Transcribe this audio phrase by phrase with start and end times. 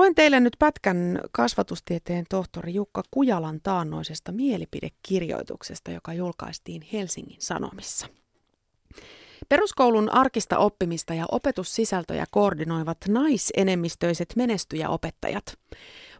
[0.00, 8.06] Luen teille nyt pätkän kasvatustieteen tohtori Jukka Kujalan taannoisesta mielipidekirjoituksesta, joka julkaistiin Helsingin Sanomissa.
[9.48, 15.58] Peruskoulun arkista oppimista ja opetussisältöjä koordinoivat naisenemmistöiset menestyjäopettajat.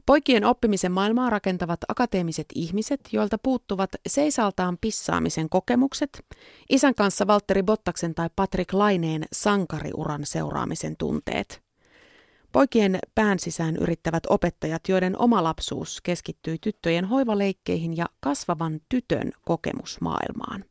[0.06, 6.24] Poikien oppimisen maailmaa rakentavat akateemiset ihmiset, joilta puuttuvat seisaltaan pissaamisen kokemukset,
[6.70, 11.69] isän kanssa Valtteri Bottaksen tai Patrick Laineen sankariuran seuraamisen tunteet.
[12.52, 20.64] Poikien pään sisään yrittävät opettajat, joiden oma lapsuus keskittyi tyttöjen hoivaleikkeihin ja kasvavan tytön kokemusmaailmaan.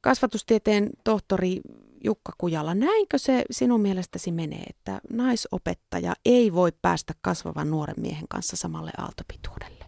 [0.00, 1.60] Kasvatustieteen tohtori
[2.04, 8.28] Jukka Kujala, näinkö se sinun mielestäsi menee, että naisopettaja ei voi päästä kasvavan nuoren miehen
[8.28, 9.84] kanssa samalle aaltopituudelle?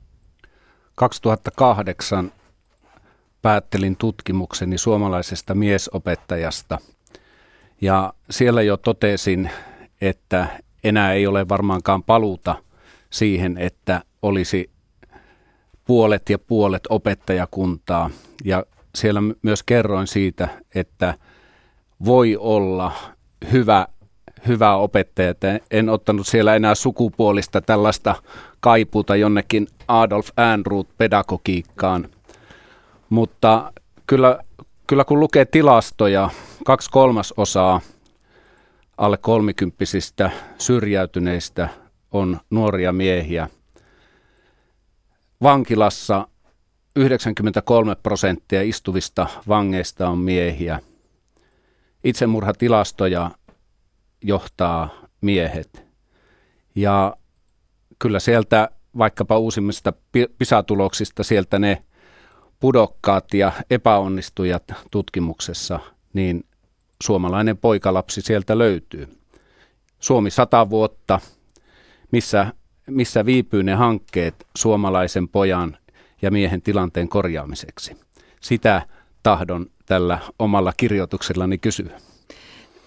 [0.95, 2.33] 2008
[3.43, 6.79] päättelin tutkimukseni suomalaisesta miesopettajasta
[7.81, 9.51] ja siellä jo totesin,
[10.01, 10.47] että
[10.85, 12.55] enää ei ole varmaankaan paluuta
[13.11, 14.71] siihen, että olisi
[15.85, 18.11] puolet ja puolet opettajakuntaa
[18.45, 21.15] ja siellä myös kerroin siitä, että
[22.05, 22.93] voi olla
[23.53, 23.87] hyvä,
[24.47, 25.35] hyvä opettaja.
[25.71, 28.15] En ottanut siellä enää sukupuolista tällaista
[28.61, 32.09] kaipuuta jonnekin Adolf Ehrnroot pedagogiikkaan.
[33.11, 33.73] Mutta
[34.07, 34.39] kyllä,
[34.87, 36.31] kyllä kun lukee tilastoja,
[36.65, 37.81] kaksi kolmasosaa
[39.01, 41.69] alle kolmikymppisistä syrjäytyneistä
[42.13, 43.49] on nuoria miehiä.
[45.43, 46.29] Vankilassa
[46.97, 50.81] 93 prosenttia istuvista vangeista on miehiä.
[52.05, 53.31] Itsemurhatilastoja
[54.23, 54.89] johtaa
[55.21, 55.83] miehet.
[56.75, 57.17] Ja
[57.99, 59.93] kyllä sieltä vaikkapa uusimmista
[60.39, 61.85] pisatuloksista sieltä ne
[62.61, 65.81] pudokkaat ja epäonnistujat tutkimuksessa,
[66.13, 66.45] niin
[67.03, 69.09] suomalainen poikalapsi sieltä löytyy.
[69.99, 71.21] Suomi sata vuotta,
[72.13, 72.53] missä,
[72.87, 75.77] missä viipyy ne hankkeet suomalaisen pojan
[76.23, 77.97] ja miehen tilanteen korjaamiseksi.
[78.41, 78.83] Sitä
[79.23, 82.01] tahdon tällä omalla kirjoituksellani kysyä.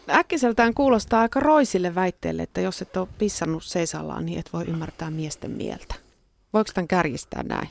[0.09, 5.11] Äkkiseltään kuulostaa aika roisille väitteelle, että jos et ole pissannut seisallaan, niin et voi ymmärtää
[5.11, 5.95] miesten mieltä.
[6.53, 7.69] Voiko tämän kärjistää näin?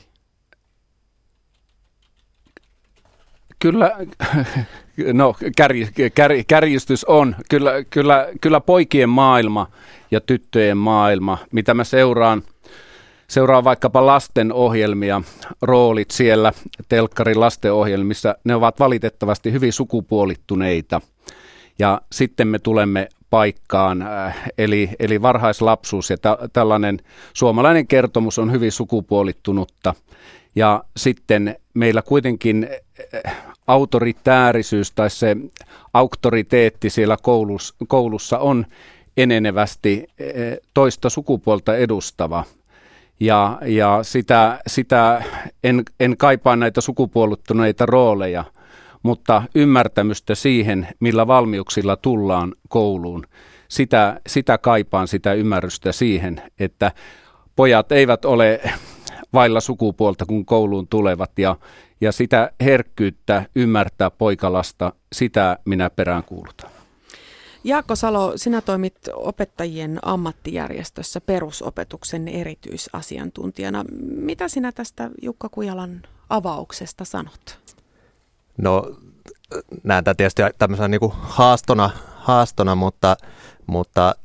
[3.63, 3.91] Kyllä,
[5.13, 5.73] no kär,
[6.15, 7.35] kär, kärjistys on.
[7.49, 9.67] Kyllä, kyllä, kyllä poikien maailma
[10.11, 12.43] ja tyttöjen maailma, mitä mä seuraan–
[13.33, 15.21] seuraa vaikkapa lastenohjelmia,
[15.61, 16.53] roolit siellä
[16.89, 21.01] telkkarin lastenohjelmissa, ne ovat valitettavasti hyvin sukupuolittuneita.
[21.79, 26.99] Ja sitten me tulemme paikkaan, äh, eli, eli varhaislapsuus ja ta, tällainen
[27.33, 29.93] suomalainen kertomus on hyvin sukupuolittunutta.
[30.55, 32.69] Ja sitten meillä kuitenkin
[33.25, 33.35] äh,
[33.67, 35.37] autoritäärisyys tai se
[35.93, 38.65] auktoriteetti siellä koulussa, koulussa on
[39.17, 40.27] enenevästi äh,
[40.73, 42.43] toista sukupuolta edustava
[43.19, 45.23] ja, ja sitä, sitä
[45.63, 48.43] en, en kaipaa näitä sukupuolittuneita rooleja,
[49.03, 53.27] mutta ymmärtämystä siihen, millä valmiuksilla tullaan kouluun.
[53.67, 56.91] Sitä, sitä kaipaan, sitä ymmärrystä siihen, että
[57.55, 58.61] pojat eivät ole
[59.33, 61.55] vailla sukupuolta, kun kouluun tulevat ja,
[62.01, 66.69] ja sitä herkkyyttä ymmärtää poikalasta, sitä minä peräänkuulutan.
[67.63, 73.85] Jaakko Salo, sinä toimit opettajien ammattijärjestössä perusopetuksen erityisasiantuntijana.
[74.15, 77.59] Mitä sinä tästä Jukka Kujalan avauksesta sanot?
[78.57, 78.95] No
[79.83, 83.17] näen tämä tietysti tämmöisenä niin kuin haastona, haastona mutta,
[83.67, 84.15] mutta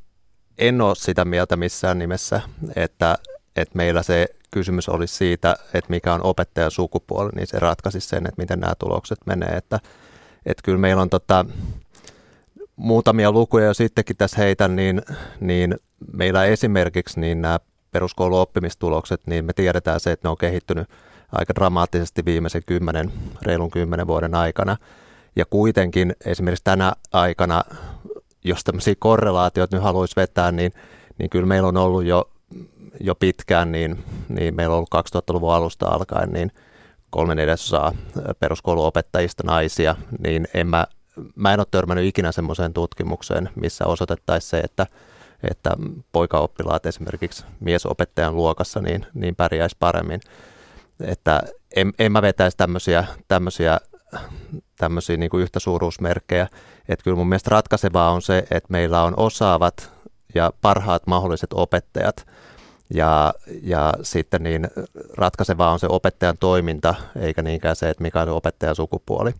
[0.58, 2.40] en ole sitä mieltä missään nimessä,
[2.76, 3.18] että,
[3.56, 8.26] että meillä se kysymys olisi siitä, että mikä on opettajan sukupuoli, niin se ratkaisi sen,
[8.26, 9.48] että miten nämä tulokset menee.
[9.48, 9.80] Että,
[10.46, 11.44] että kyllä meillä on tota,
[12.76, 15.02] muutamia lukuja jo sittenkin tässä heitän, niin,
[15.40, 15.76] niin
[16.12, 17.60] meillä esimerkiksi niin nämä
[17.90, 20.88] peruskoulun oppimistulokset, niin me tiedetään se, että ne on kehittynyt
[21.32, 23.12] aika dramaattisesti viimeisen kymmenen,
[23.42, 24.76] reilun kymmenen vuoden aikana.
[25.36, 27.64] Ja kuitenkin esimerkiksi tänä aikana,
[28.44, 30.72] jos tämmöisiä korrelaatioita nyt haluaisi vetää, niin,
[31.18, 32.30] niin kyllä meillä on ollut jo,
[33.00, 36.52] jo pitkään, niin, niin meillä on ollut 2000-luvun alusta alkaen, niin
[37.10, 37.92] kolme neljäsosaa
[38.40, 40.86] peruskouluopettajista naisia, niin en mä
[41.34, 44.86] mä en ole törmännyt ikinä semmoiseen tutkimukseen, missä osoitettaisiin se, että,
[45.50, 45.70] että
[46.12, 50.20] poikaoppilaat esimerkiksi miesopettajan luokassa niin, niin pärjäisi paremmin.
[51.00, 51.42] Että
[51.76, 53.78] en, en mä vetäisi tämmöisiä, tämmöisiä,
[54.76, 56.48] tämmöisiä niin kuin yhtä suuruusmerkkejä.
[56.88, 59.90] Että kyllä mun mielestä ratkaisevaa on se, että meillä on osaavat
[60.34, 62.26] ja parhaat mahdolliset opettajat.
[62.94, 64.68] Ja, ja sitten niin
[65.16, 69.32] ratkaisevaa on se opettajan toiminta, eikä niinkään se, että mikä on opettajan sukupuoli.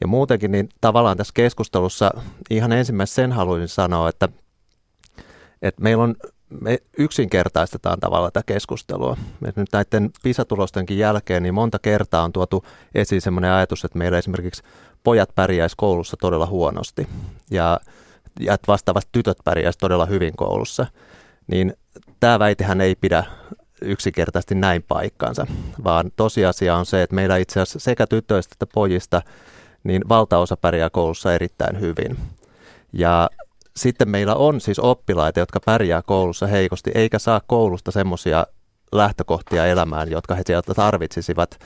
[0.00, 2.10] Ja muutenkin niin tavallaan tässä keskustelussa
[2.50, 4.28] ihan ensimmäisen sen haluaisin sanoa, että,
[5.62, 6.14] että meillä, on,
[6.60, 9.16] me yksinkertaistetaan tavalla tätä keskustelua.
[9.46, 12.64] Et nyt näiden PISA-tulostenkin jälkeen niin monta kertaa on tuotu
[12.94, 14.62] esiin sellainen ajatus, että meillä esimerkiksi
[15.04, 17.08] pojat pärjäisi koulussa todella huonosti
[17.50, 17.80] ja,
[18.40, 20.86] ja vastaavasti tytöt pärjäisi todella hyvin koulussa.
[21.46, 21.74] Niin
[22.20, 23.24] tämä väitehän ei pidä
[23.82, 25.46] yksinkertaisesti näin paikkaansa,
[25.84, 29.22] vaan tosiasia on se, että meillä itse asiassa sekä tytöistä että pojista
[29.84, 32.18] niin valtaosa pärjää koulussa erittäin hyvin.
[32.92, 33.30] Ja
[33.76, 38.46] sitten meillä on siis oppilaita, jotka pärjää koulussa heikosti, eikä saa koulusta semmoisia
[38.92, 41.58] lähtökohtia elämään, jotka he sieltä tarvitsisivat.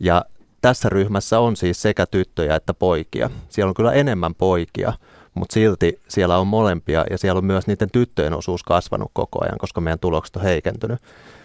[0.00, 0.24] Ja
[0.60, 3.30] tässä ryhmässä on siis sekä tyttöjä että poikia.
[3.48, 4.92] Siellä on kyllä enemmän poikia,
[5.34, 9.58] mutta silti siellä on molempia ja siellä on myös niiden tyttöjen osuus kasvanut koko ajan,
[9.58, 10.98] koska meidän tulokset on heikentynyt.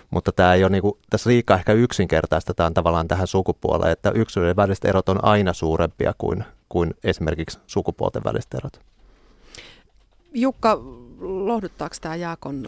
[0.09, 4.85] Mutta tämä ei ole niinku, tässä liikaa ehkä yksinkertaistetaan tavallaan tähän sukupuoleen, että yksilöiden väliset
[4.85, 8.94] erot on aina suurempia kuin, kuin esimerkiksi sukupuolten väliset erot.
[10.35, 10.81] Jukka,
[11.19, 12.65] lohduttaako tämä Jaakon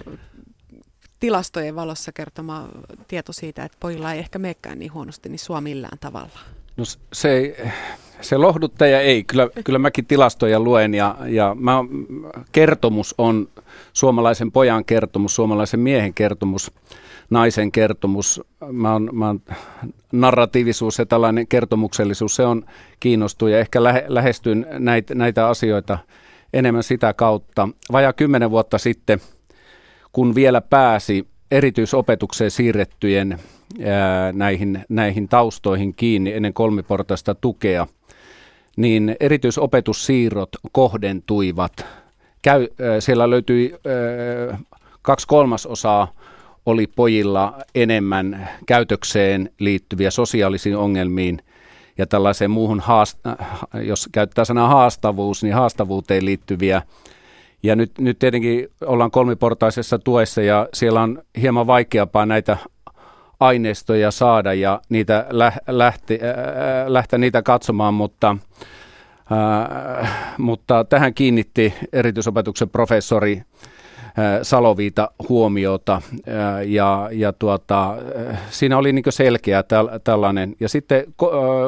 [1.19, 2.69] tilastojen valossa kertoma
[3.07, 6.39] tieto siitä, että pojilla ei ehkä meekään niin huonosti, niin sua millään tavalla?
[6.77, 6.83] No
[7.13, 7.55] se,
[8.21, 9.23] se lohduttaja ei.
[9.23, 11.77] Kyllä, kyllä mäkin tilastoja luen ja, ja mä,
[12.51, 13.47] kertomus on
[13.93, 16.71] suomalaisen pojan kertomus, suomalaisen miehen kertomus,
[17.29, 18.41] naisen kertomus.
[18.71, 19.41] Mä oon, mä oon,
[20.11, 22.65] narratiivisuus ja tällainen kertomuksellisuus, se on
[22.99, 25.97] kiinnostuu ja ehkä lähe, lähestyn näitä, näitä asioita
[26.53, 27.69] enemmän sitä kautta.
[27.91, 29.19] Vajaa kymmenen vuotta sitten,
[30.11, 33.39] kun vielä pääsi erityisopetukseen siirrettyjen
[33.85, 37.87] ää, näihin, näihin taustoihin kiinni ennen kolmiportaista tukea,
[38.77, 41.85] niin erityisopetussiirrot kohdentuivat.
[42.41, 44.59] Käy, ää, siellä löytyi ää,
[45.01, 46.13] kaksi kolmasosaa
[46.65, 51.41] oli pojilla enemmän käytökseen liittyviä sosiaalisiin ongelmiin
[51.97, 53.19] ja tällaiseen muuhun, haast-
[53.81, 56.81] jos käyttää sanaa haastavuus, niin haastavuuteen liittyviä.
[57.63, 62.57] Ja nyt, nyt tietenkin ollaan kolmiportaisessa tuessa ja siellä on hieman vaikeampaa näitä
[63.39, 65.25] aineistoja saada ja niitä
[65.67, 68.37] lähti, äh, lähteä niitä katsomaan, mutta,
[70.01, 73.41] äh, mutta tähän kiinnitti erityisopetuksen professori
[74.41, 76.01] Saloviita huomiota
[76.65, 77.97] ja, ja tuota,
[78.49, 80.55] siinä oli niin selkeä täl, tällainen.
[80.59, 81.05] Ja sitten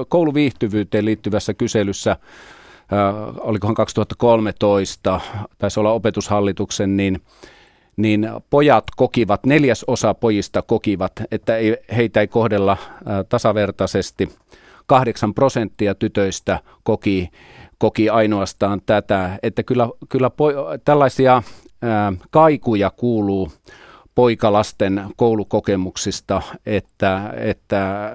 [0.09, 2.17] kouluviihtyvyyteen liittyvässä kyselyssä,
[3.39, 5.21] olikohan 2013,
[5.57, 7.21] taisi olla opetushallituksen, niin
[7.99, 12.77] niin pojat kokivat, neljäs osa pojista kokivat, että ei, heitä ei kohdella
[13.29, 14.29] tasavertaisesti.
[14.85, 17.29] Kahdeksan prosenttia tytöistä koki,
[17.77, 20.47] koki ainoastaan tätä, että kyllä, kyllä po,
[20.85, 21.43] tällaisia
[22.31, 23.51] kaikuja kuuluu
[24.15, 28.11] poikalasten koulukokemuksista, että, että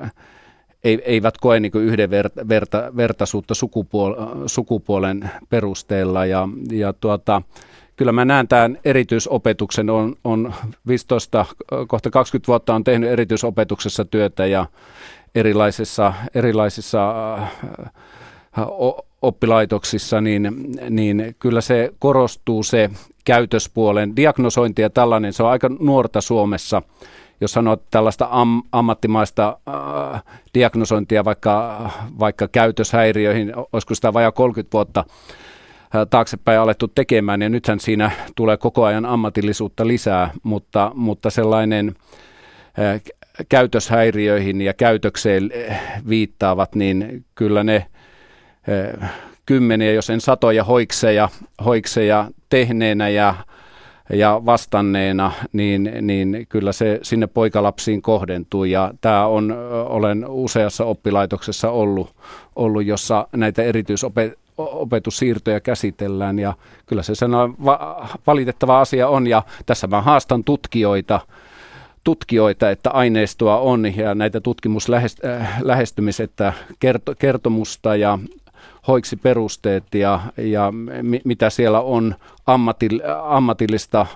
[0.85, 4.15] eivät koe niin yhdenvertaisuutta sukupuol,
[4.47, 6.27] sukupuolen perusteella.
[6.27, 7.43] Ja, ja tuota,
[7.97, 10.55] kyllä mä näen tämän erityisopetuksen, on, on
[10.87, 11.47] 15,
[11.89, 14.67] kohta 20 vuotta on tehnyt erityisopetuksessa työtä ja
[15.35, 17.39] erilaisissa, erilaisissa
[19.23, 20.51] oppilaitoksissa, niin,
[20.91, 22.91] niin kyllä se korostuu se
[23.25, 26.83] käytöspuolen diagnosointi ja tällainen, se on aika nuorta Suomessa.
[27.41, 29.59] Jos sanot tällaista am, ammattimaista
[30.15, 30.23] äh,
[30.55, 35.05] diagnosointia vaikka, vaikka käytöshäiriöihin, olisiko sitä vajaa 30 vuotta
[36.11, 41.95] taaksepäin alettu tekemään, ja nythän siinä tulee koko ajan ammatillisuutta lisää, mutta, mutta sellainen
[43.49, 45.51] käytöshäiriöihin ja käytökseen
[46.09, 47.87] viittaavat, niin kyllä ne
[49.47, 51.29] kymmeniä, jos en satoja hoikseja,
[51.65, 53.35] hoikseja tehneenä ja,
[54.13, 58.65] ja vastanneena, niin, niin kyllä se sinne poikalapsiin kohdentuu.
[58.65, 59.55] Ja tämä on,
[59.87, 62.15] olen useassa oppilaitoksessa ollut,
[62.57, 66.55] ollut jossa näitä erityisopetussiirtoja käsitellään ja
[66.87, 71.21] kyllä se sellainen va- valitettava asia on ja tässä mä haastan tutkijoita,
[72.05, 76.53] tutkijoita, että aineistoa on ja näitä tutkimuslähestymisettä,
[77.19, 78.19] kertomusta ja
[78.89, 80.73] hoiksi perusteet ja, ja
[81.03, 82.15] mi, mitä siellä on
[82.47, 84.07] ammatil, ammatillista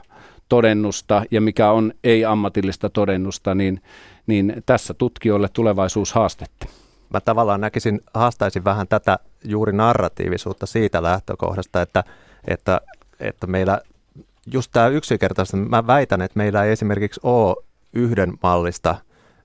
[0.48, 3.82] todennusta ja mikä on ei-ammatillista todennusta, niin,
[4.26, 6.66] niin tässä tutkijoille tulevaisuushaastetta.
[7.10, 12.04] Mä tavallaan näkisin, haastaisin vähän tätä juuri narratiivisuutta siitä lähtökohdasta, että,
[12.48, 12.80] että,
[13.20, 13.80] että meillä
[14.52, 17.56] just tämä yksinkertaisesti, mä väitän, että meillä ei esimerkiksi ole
[17.92, 18.96] yhden mallista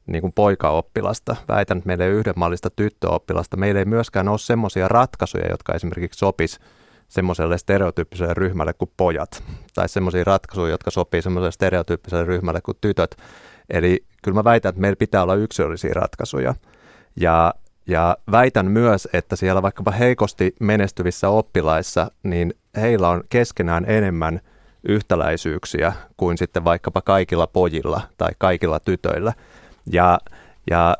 [0.07, 1.35] niin kuin poikaoppilasta.
[1.47, 3.57] Väitän, että meillä ei ole yhden mallista tyttöoppilasta.
[3.57, 6.59] Meillä ei myöskään ole semmoisia ratkaisuja, jotka esimerkiksi sopis
[7.07, 9.43] semmoiselle stereotyyppiselle ryhmälle kuin pojat.
[9.75, 13.15] Tai semmoisia ratkaisuja, jotka sopii semmoiselle stereotyyppiselle ryhmälle kuin tytöt.
[13.69, 16.55] Eli kyllä mä väitän, että meillä pitää olla yksilöllisiä ratkaisuja.
[17.15, 17.53] Ja,
[17.87, 24.39] ja väitän myös, että siellä vaikkapa heikosti menestyvissä oppilaissa, niin heillä on keskenään enemmän
[24.83, 29.33] yhtäläisyyksiä kuin sitten vaikkapa kaikilla pojilla tai kaikilla tytöillä.
[29.91, 30.19] Ja,
[30.69, 30.97] ja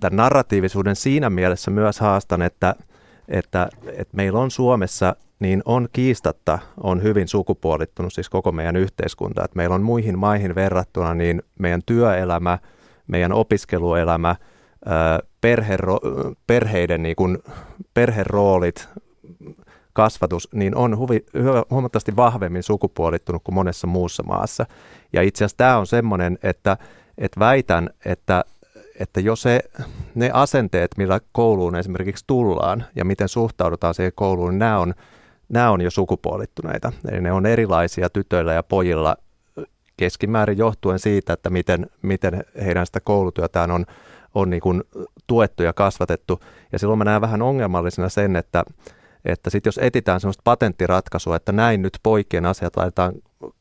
[0.00, 2.74] tämän narratiivisuuden siinä mielessä myös haastan, että,
[3.28, 9.44] että, että meillä on Suomessa niin on kiistatta on hyvin sukupuolittunut siis koko meidän yhteiskunta.
[9.44, 12.58] Että meillä on muihin maihin verrattuna niin meidän työelämä,
[13.06, 14.36] meidän opiskeluelämä,
[16.46, 17.38] perheiden niin kuin,
[17.94, 18.88] perheroolit,
[19.92, 21.24] kasvatus, niin on huvi,
[21.70, 24.66] huomattavasti vahvemmin sukupuolittunut kuin monessa muussa maassa.
[25.12, 26.76] Ja itse asiassa tämä on semmoinen, että,
[27.20, 28.44] että väitän, että,
[29.00, 29.60] että jo se,
[30.14, 34.94] ne asenteet, millä kouluun esimerkiksi tullaan ja miten suhtaudutaan siihen kouluun, niin nämä on,
[35.48, 36.92] nämä on jo sukupuolittuneita.
[37.10, 39.16] Eli ne on erilaisia tytöillä ja pojilla
[39.96, 43.86] keskimäärin johtuen siitä, että miten, miten heidän sitä koulutyötään on,
[44.34, 44.82] on niin kuin
[45.26, 46.40] tuettu ja kasvatettu.
[46.72, 48.64] Ja silloin mä näen vähän ongelmallisena sen, että,
[49.24, 53.12] että sit jos etitään sellaista patenttiratkaisua, että näin nyt poikien asiat laitetaan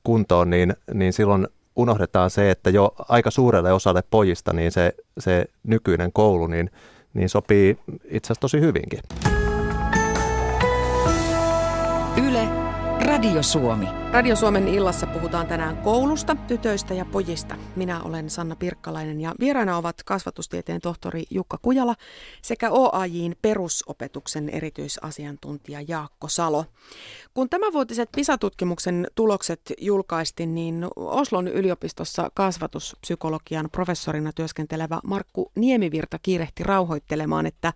[0.04, 5.46] kuntoon, niin, niin silloin unohdetaan se, että jo aika suurelle osalle pojista niin se, se
[5.64, 6.72] nykyinen koulu niin,
[7.14, 9.00] niin sopii itse asiassa tosi hyvinkin.
[13.20, 13.86] Radio Suomi.
[14.12, 17.56] Radio Suomen illassa puhutaan tänään koulusta, tytöistä ja pojista.
[17.76, 21.96] Minä olen Sanna Pirkkalainen ja vieraana ovat kasvatustieteen tohtori Jukka Kujala
[22.42, 26.66] sekä OAJin perusopetuksen erityisasiantuntija Jaakko Salo.
[27.34, 37.46] Kun tämänvuotiset PISA-tutkimuksen tulokset julkaistiin, niin Oslon yliopistossa kasvatuspsykologian professorina työskentelevä Markku Niemivirta kiirehti rauhoittelemaan,
[37.46, 37.74] että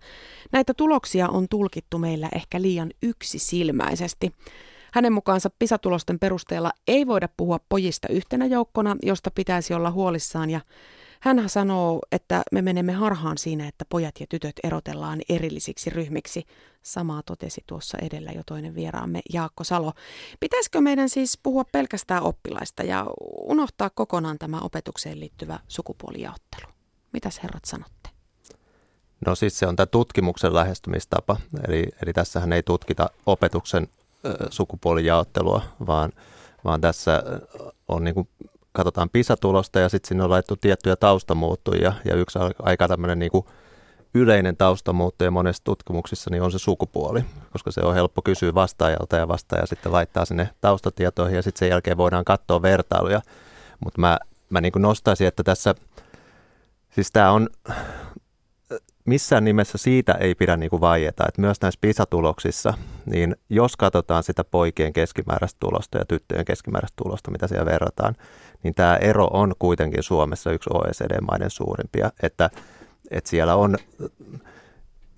[0.52, 4.32] näitä tuloksia on tulkittu meillä ehkä liian yksisilmäisesti.
[4.94, 10.60] Hänen mukaansa pisatulosten perusteella ei voida puhua pojista yhtenä joukkona, josta pitäisi olla huolissaan ja
[11.20, 16.44] hän sanoo, että me menemme harhaan siinä, että pojat ja tytöt erotellaan erillisiksi ryhmiksi.
[16.82, 19.92] Samaa totesi tuossa edellä jo toinen vieraamme Jaakko Salo.
[20.40, 23.06] Pitäisikö meidän siis puhua pelkästään oppilaista ja
[23.40, 26.72] unohtaa kokonaan tämä opetukseen liittyvä sukupuolijaottelu?
[27.12, 28.10] Mitäs herrat sanotte?
[29.26, 31.36] No siis se on tämä tutkimuksen lähestymistapa.
[31.68, 33.88] Eli, eli tässähän ei tutkita opetuksen
[34.50, 36.12] sukupuolijaottelua, vaan,
[36.64, 37.22] vaan tässä
[37.88, 38.28] on niin kuin,
[38.72, 43.46] katsotaan PISA-tulosta ja sitten sinne on laittu tiettyjä taustamuuttuja ja yksi aika tämmöinen niin kuin
[44.14, 49.28] yleinen taustamuuttuja monessa tutkimuksissa niin on se sukupuoli, koska se on helppo kysyä vastaajalta ja
[49.28, 53.20] vastaaja sitten laittaa sinne taustatietoihin ja sitten sen jälkeen voidaan katsoa vertailuja.
[53.84, 54.18] Mutta mä,
[54.50, 55.74] mä niin nostaisin, että tässä,
[56.90, 57.48] siis tämä on
[59.04, 62.74] missään nimessä siitä ei pidä niin kuin vaieta, että myös näissä PISA-tuloksissa,
[63.06, 68.16] niin jos katsotaan sitä poikien keskimääräistä tulosta ja tyttöjen keskimääräistä tulosta, mitä siellä verrataan,
[68.62, 72.50] niin tämä ero on kuitenkin Suomessa yksi OECD-maiden suurimpia, että,
[73.10, 73.76] että siellä on,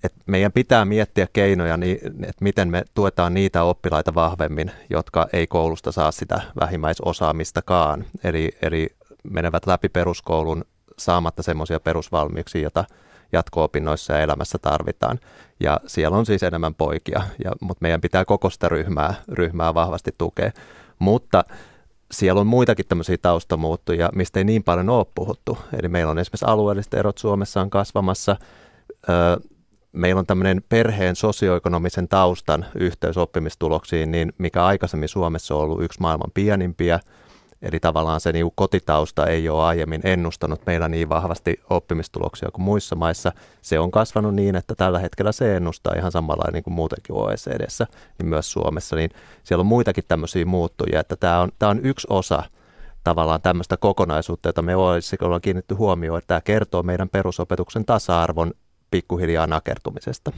[0.03, 5.47] että meidän pitää miettiä keinoja, niin, että miten me tuetaan niitä oppilaita vahvemmin, jotka ei
[5.47, 8.89] koulusta saa sitä vähimmäisosaamistakaan, eli, eli
[9.31, 10.65] menevät läpi peruskoulun
[10.97, 12.85] saamatta semmoisia perusvalmiuksia, joita
[13.31, 15.19] jatko-opinnoissa ja elämässä tarvitaan.
[15.59, 20.11] Ja siellä on siis enemmän poikia, ja, mutta meidän pitää koko sitä ryhmää, ryhmää vahvasti
[20.17, 20.51] tukea.
[20.99, 21.43] Mutta
[22.11, 25.57] siellä on muitakin tämmöisiä taustamuuttuja, mistä ei niin paljon ole puhuttu.
[25.79, 28.35] Eli meillä on esimerkiksi alueelliset erot Suomessa on kasvamassa.
[29.91, 36.01] meillä on tämmöinen perheen sosioekonomisen taustan yhteys oppimistuloksiin, niin mikä aikaisemmin Suomessa on ollut yksi
[36.01, 36.99] maailman pienimpiä–
[37.61, 42.95] Eli tavallaan se niin kotitausta ei ole aiemmin ennustanut meillä niin vahvasti oppimistuloksia kuin muissa
[42.95, 43.31] maissa.
[43.61, 47.87] Se on kasvanut niin, että tällä hetkellä se ennustaa ihan samalla niin kuin muutenkin OECDssä,
[48.19, 48.95] niin myös Suomessa.
[48.95, 49.09] Niin
[49.43, 52.43] siellä on muitakin tämmöisiä muuttujia, että tämä on, tämä on yksi osa
[53.03, 58.51] tavallaan tämmöistä kokonaisuutta, jota me ollaan kiinnitetty huomioon, että tämä kertoo meidän perusopetuksen tasa-arvon
[58.91, 60.31] pikkuhiljaa nakertumisesta.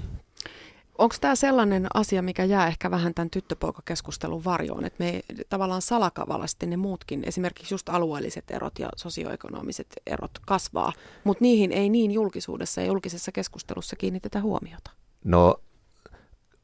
[1.00, 6.68] Onko tämä sellainen asia, mikä jää ehkä vähän tämän tyttöpoikakeskustelun varjoon, että me tavallaan salakavalasti
[6.68, 12.82] ne muutkin, esimerkiksi just alueelliset erot ja sosioekonomiset erot kasvaa, mutta niihin ei niin julkisuudessa
[12.82, 14.92] ja julkisessa keskustelussa kiinnitetä huomiota?
[15.24, 15.56] No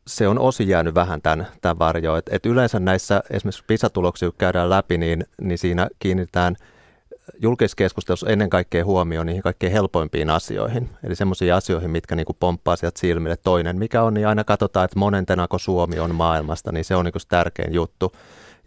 [0.08, 2.20] se on osi jäänyt vähän tämän, tämän varjoon.
[2.20, 6.56] Et, et yleensä näissä esimerkiksi PISA-tuloksia, käydään läpi, niin, niin siinä kiinnitetään–
[7.42, 10.90] julkiskeskustelussa ennen kaikkea huomioon niihin kaikkein helpoimpiin asioihin.
[11.04, 13.38] Eli semmoisiin asioihin, mitkä niin pomppaa sieltä silmille.
[13.38, 17.14] Toinen, mikä on, niin aina katsotaan, että monentenako Suomi on maailmasta, niin se on niin
[17.30, 18.12] tärkein juttu.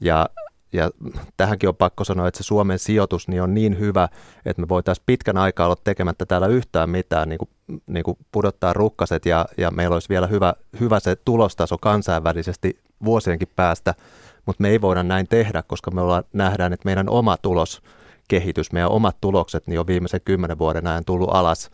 [0.00, 0.28] Ja,
[0.72, 0.90] ja
[1.36, 4.08] tähänkin on pakko sanoa, että se Suomen sijoitus niin on niin hyvä,
[4.44, 8.72] että me voitaisiin pitkän aikaa olla tekemättä täällä yhtään mitään, niin kuin, niin kuin pudottaa
[8.72, 13.94] rukkaset ja, ja meillä olisi vielä hyvä, hyvä se tulostaso kansainvälisesti vuosienkin päästä,
[14.46, 17.82] mutta me ei voida näin tehdä, koska me ollaan, nähdään, että meidän oma tulos–
[18.28, 21.70] kehitys, meidän omat tulokset niin on viimeisen kymmenen vuoden ajan tullut alas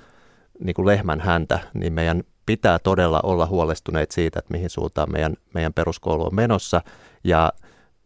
[0.61, 5.37] niin kuin lehmän häntä, niin meidän pitää todella olla huolestuneet siitä, että mihin suuntaan meidän,
[5.55, 6.83] meidän peruskoulu on menossa.
[7.25, 7.53] Ja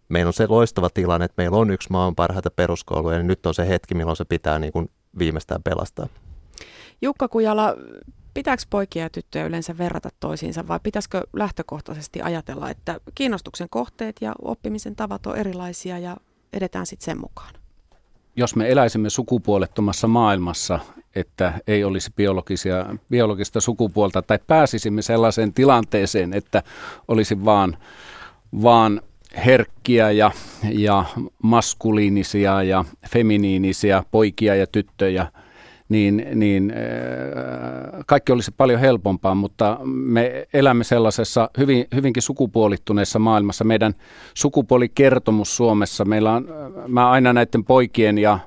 [0.08, 3.54] meillä on se loistava tilanne, että meillä on yksi maan parhaita peruskouluja, niin nyt on
[3.54, 6.08] se hetki, milloin se pitää niin kuin viimeistään pelastaa.
[7.02, 7.74] Jukka Kujala,
[8.34, 14.34] pitääkö poikia ja tyttöjä yleensä verrata toisiinsa vai pitäisikö lähtökohtaisesti ajatella, että kiinnostuksen kohteet ja
[14.42, 16.16] oppimisen tavat on erilaisia ja
[16.52, 17.54] edetään sitten sen mukaan?
[18.38, 20.80] Jos me eläisimme sukupuolettomassa maailmassa,
[21.16, 26.62] että ei olisi biologisia, biologista sukupuolta tai pääsisimme sellaiseen tilanteeseen, että
[27.08, 27.76] olisi vaan,
[28.62, 29.00] vaan
[29.46, 30.30] herkkiä ja,
[30.70, 31.04] ja
[31.42, 35.26] maskuliinisia ja feminiinisiä poikia ja tyttöjä,
[35.88, 43.64] niin, niin äh, kaikki olisi paljon helpompaa, mutta me elämme sellaisessa hyvin, hyvinkin sukupuolittuneessa maailmassa.
[43.64, 43.94] Meidän
[44.34, 46.48] sukupuolikertomus Suomessa, meillä on,
[46.88, 48.38] mä aina näiden poikien ja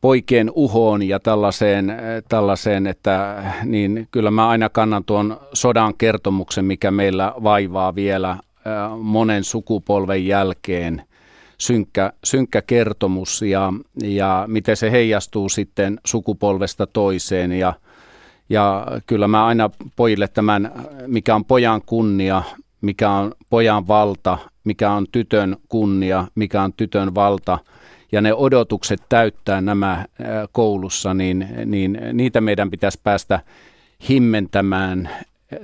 [0.00, 1.92] poikien uhoon ja tällaiseen,
[2.28, 8.36] tällaiseen, että niin kyllä mä aina kannan tuon sodan kertomuksen, mikä meillä vaivaa vielä
[9.02, 11.02] monen sukupolven jälkeen
[11.58, 13.72] synkkä, synkkä kertomus ja,
[14.02, 17.52] ja miten se heijastuu sitten sukupolvesta toiseen.
[17.52, 17.72] Ja,
[18.48, 20.72] ja kyllä mä aina pojille tämän,
[21.06, 22.42] mikä on pojan kunnia,
[22.80, 27.58] mikä on pojan valta, mikä on tytön kunnia, mikä on tytön valta.
[28.12, 30.04] Ja ne odotukset täyttää nämä
[30.52, 33.40] koulussa, niin, niin niitä meidän pitäisi päästä
[34.08, 35.10] himmentämään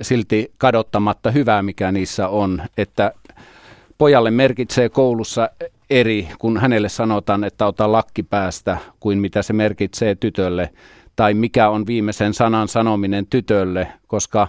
[0.01, 3.13] silti kadottamatta hyvää, mikä niissä on, että
[3.97, 5.49] pojalle merkitsee koulussa
[5.99, 10.69] eri, kun hänelle sanotaan, että ota lakki päästä, kuin mitä se merkitsee tytölle,
[11.15, 14.47] tai mikä on viimeisen sanan sanominen tytölle, koska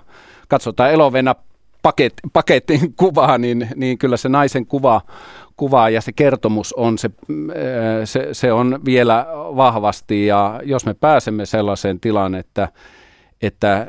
[0.49, 1.35] katsotaan elovena
[1.83, 5.01] paket, paketin kuvaa, niin, niin kyllä se naisen kuva,
[5.57, 7.11] kuva ja se kertomus on, se,
[8.05, 12.69] se, se on vielä vahvasti, ja jos me pääsemme sellaiseen tilaan, että
[13.43, 13.87] että äh,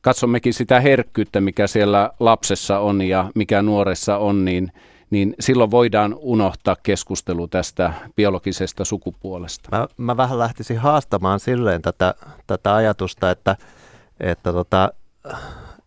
[0.00, 4.72] katsommekin sitä herkkyyttä, mikä siellä lapsessa on ja mikä nuoressa on, niin,
[5.10, 9.68] niin silloin voidaan unohtaa keskustelu tästä biologisesta sukupuolesta.
[9.76, 12.14] Mä, mä vähän lähtisin haastamaan silleen tätä,
[12.46, 13.56] tätä ajatusta, että,
[14.20, 14.92] että, tota,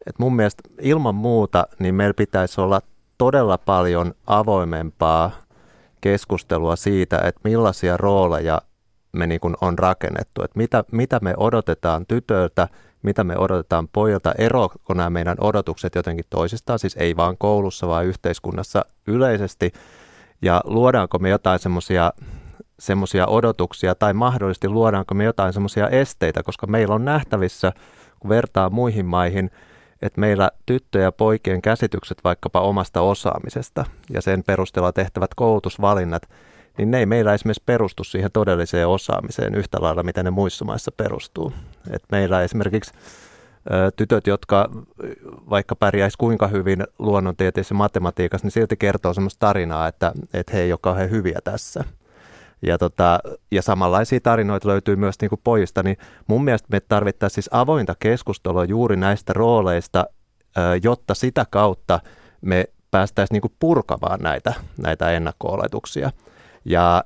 [0.08, 2.82] että mun mielestä ilman muuta niin meillä pitäisi olla
[3.18, 5.32] todella paljon avoimempaa
[6.02, 8.62] keskustelua siitä, että millaisia rooleja
[9.12, 12.68] me niin on rakennettu, että mitä, mitä me odotetaan tytöltä–
[13.02, 18.06] mitä me odotetaan pojilta, eroako nämä meidän odotukset jotenkin toisistaan, siis ei vaan koulussa, vaan
[18.06, 19.72] yhteiskunnassa yleisesti,
[20.42, 22.14] ja luodaanko me jotain semmoisia
[22.80, 27.72] semmoisia odotuksia tai mahdollisesti luodaanko me jotain semmoisia esteitä, koska meillä on nähtävissä,
[28.20, 29.52] kun vertaa muihin maihin,
[30.02, 36.22] että meillä tyttöjen ja poikien käsitykset vaikkapa omasta osaamisesta ja sen perusteella tehtävät koulutusvalinnat–
[36.80, 40.92] niin ne ei meillä esimerkiksi perustu siihen todelliseen osaamiseen yhtä lailla, miten ne muissa maissa
[40.98, 41.54] perustuu.
[41.92, 42.94] Et meillä esimerkiksi
[43.96, 44.70] tytöt, jotka
[45.50, 50.62] vaikka pärjäisi kuinka hyvin luonnontieteessä ja matematiikassa, niin silti kertoo semmoista tarinaa, että, että he
[50.62, 51.84] ei ole kauhean hyviä tässä.
[52.62, 53.20] Ja, tota,
[53.52, 57.96] ja samanlaisia tarinoita löytyy myös niin kuin pojista, niin mun mielestä me tarvittaisiin siis avointa
[58.00, 60.06] keskustelua juuri näistä rooleista,
[60.84, 62.00] jotta sitä kautta
[62.42, 66.12] me päästäisiin niin kuin purkamaan näitä, näitä ennakko-oletuksia.
[66.66, 67.04] Ja,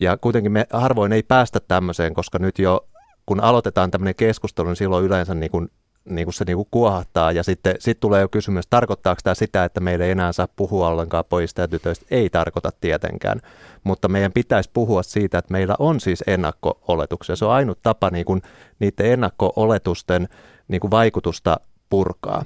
[0.00, 2.86] ja kuitenkin me harvoin ei päästä tämmöiseen, koska nyt jo
[3.26, 5.68] kun aloitetaan tämmöinen keskustelu, niin silloin yleensä niin kuin,
[6.04, 9.64] niin kuin se niin kuin kuohahtaa ja sitten sit tulee jo kysymys, tarkoittaako tämä sitä,
[9.64, 12.06] että meillä ei enää saa puhua ollenkaan pojista ja tytöistä?
[12.10, 13.40] Ei tarkoita tietenkään,
[13.84, 17.36] mutta meidän pitäisi puhua siitä, että meillä on siis ennakko-oletuksia.
[17.36, 18.42] Se on ainut tapa niin kuin
[18.78, 20.28] niiden ennakko-oletusten
[20.68, 21.60] niin kuin vaikutusta
[21.90, 22.44] purkaa.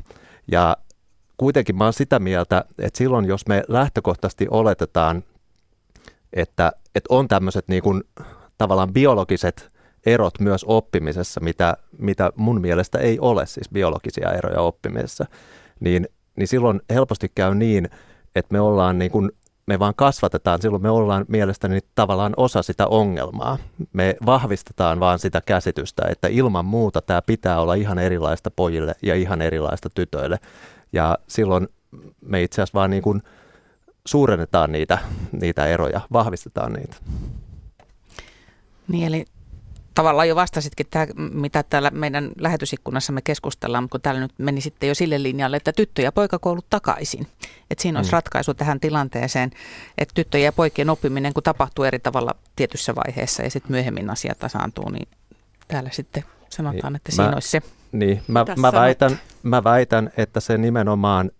[0.52, 0.76] Ja
[1.36, 5.24] kuitenkin mä oon sitä mieltä, että silloin jos me lähtökohtaisesti oletetaan,
[6.34, 8.04] että, että on tämmöiset niin kuin,
[8.58, 9.70] tavallaan biologiset
[10.06, 15.26] erot myös oppimisessa, mitä, mitä mun mielestä ei ole, siis biologisia eroja oppimisessa,
[15.80, 17.88] niin, niin silloin helposti käy niin,
[18.34, 19.30] että me ollaan niin kuin,
[19.66, 23.58] me vaan kasvatetaan, silloin me ollaan mielestäni tavallaan osa sitä ongelmaa.
[23.92, 29.14] Me vahvistetaan vaan sitä käsitystä, että ilman muuta tämä pitää olla ihan erilaista pojille ja
[29.14, 30.38] ihan erilaista tytöille.
[30.92, 31.68] Ja silloin
[32.20, 33.22] me itse asiassa vaan niin kuin
[34.06, 34.98] suurennetaan niitä,
[35.32, 36.96] niitä eroja, vahvistetaan niitä.
[38.88, 39.24] Niin, eli
[39.94, 44.88] tavallaan jo vastasitkin tähän, mitä täällä meidän lähetysikkunassa me keskustellaan, kun täällä nyt meni sitten
[44.88, 47.26] jo sille linjalle, että tyttö- ja poikakoulut takaisin.
[47.70, 48.16] Että siinä olisi mm.
[48.16, 49.50] ratkaisu tähän tilanteeseen,
[49.98, 54.34] että tyttöjen ja poikien oppiminen, kun tapahtuu eri tavalla tietyssä vaiheessa ja sitten myöhemmin asia
[54.38, 55.08] tasaantuu, niin
[55.68, 57.62] täällä sitten sanotaan, niin, että siinä mä, olisi se.
[57.92, 61.30] Niin, mä, mä, väitän, mä väitän, että se nimenomaan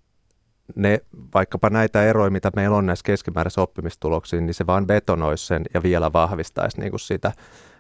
[0.75, 1.01] ne,
[1.35, 5.83] vaikkapa näitä eroja, mitä meillä on näissä keskimääräisissä oppimistuloksiin, niin se vaan betonoisi sen ja
[5.83, 7.33] vielä vahvistaisi niin kuin sitä,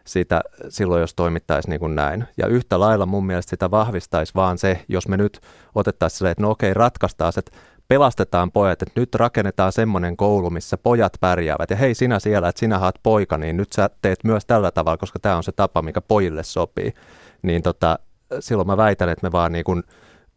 [0.04, 2.24] sitä silloin, jos toimittaisiin niin kuin näin.
[2.36, 5.40] Ja yhtä lailla mun mielestä sitä vahvistaisi vaan se, jos me nyt
[5.74, 7.56] otettaisiin silleen, että no okei, ratkaistaan, että
[7.88, 11.70] pelastetaan pojat, että nyt rakennetaan semmoinen koulu, missä pojat pärjäävät.
[11.70, 14.96] Ja hei sinä siellä, että sinä haat poika, niin nyt sä teet myös tällä tavalla,
[14.96, 16.94] koska tämä on se tapa, mikä pojille sopii.
[17.42, 17.98] Niin tota,
[18.40, 19.82] silloin mä väitän, että me vaan niin kuin,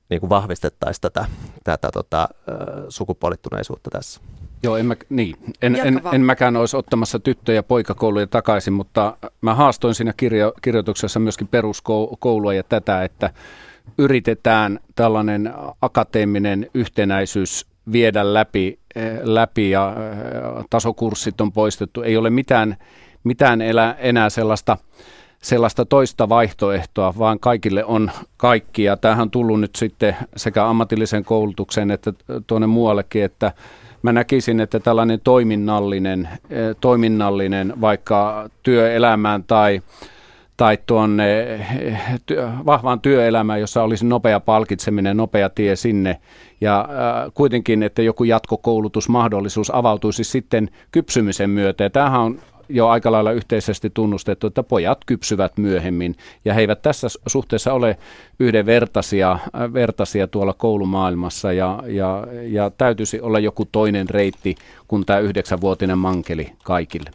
[0.10, 1.26] niin kuin vahvistettaisiin tätä,
[1.64, 2.30] tätä tota,
[2.90, 4.22] sukupuolittuneisuutta tässä.
[4.64, 5.36] Joo, en, mä, niin.
[5.62, 10.54] en, en, en mäkään olisi ottamassa tyttö- ja poikakouluja takaisin, mutta mä haastoin siinä kirjo,
[10.62, 13.30] kirjoituksessa myöskin peruskoulua ja tätä, että
[13.98, 22.02] yritetään tällainen akateeminen yhtenäisyys viedä läpi, eh, läpi ja eh, tasokurssit on poistettu.
[22.02, 22.78] Ei ole mitään,
[23.24, 24.78] mitään elä, enää sellaista,
[25.42, 28.84] sellaista toista vaihtoehtoa, vaan kaikille on kaikki.
[28.84, 32.14] Ja tämähän on tullut nyt sitten sekä ammatillisen koulutuksen että
[32.48, 33.52] tuonne muuallekin, että
[34.02, 39.82] mä näkisin, että tällainen toiminnallinen, eh, toiminnallinen vaikka työelämään tai
[40.58, 42.02] tai tuonne eh,
[42.66, 46.20] vahvaan työelämään, jossa olisi nopea palkitseminen, nopea tie sinne
[46.62, 51.84] ja äh, kuitenkin, että joku jatkokoulutusmahdollisuus avautuisi sitten kypsymisen myötä.
[51.84, 56.82] Ja tämähän on jo aika lailla yhteisesti tunnustettu, että pojat kypsyvät myöhemmin ja he eivät
[56.82, 57.98] tässä suhteessa ole
[58.40, 64.56] yhdenvertaisia äh, vertaisia tuolla koulumaailmassa ja, ja, ja täytyisi olla joku toinen reitti
[64.88, 67.12] kuin tämä yhdeksänvuotinen mankeli kaikille.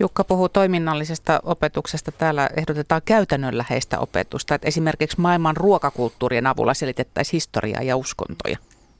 [0.00, 2.12] Jukka puhuu toiminnallisesta opetuksesta.
[2.12, 8.58] Täällä ehdotetaan käytännönläheistä opetusta, että esimerkiksi maailman ruokakulttuurien avulla selitettäisiin historiaa ja uskontoja.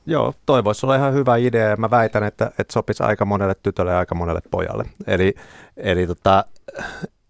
[0.09, 3.55] Joo, toi voisi olla ihan hyvä idea ja mä väitän, että, että sopisi aika monelle
[3.63, 4.85] tytölle ja aika monelle pojalle.
[5.07, 5.35] Eli,
[5.77, 6.45] eli tota,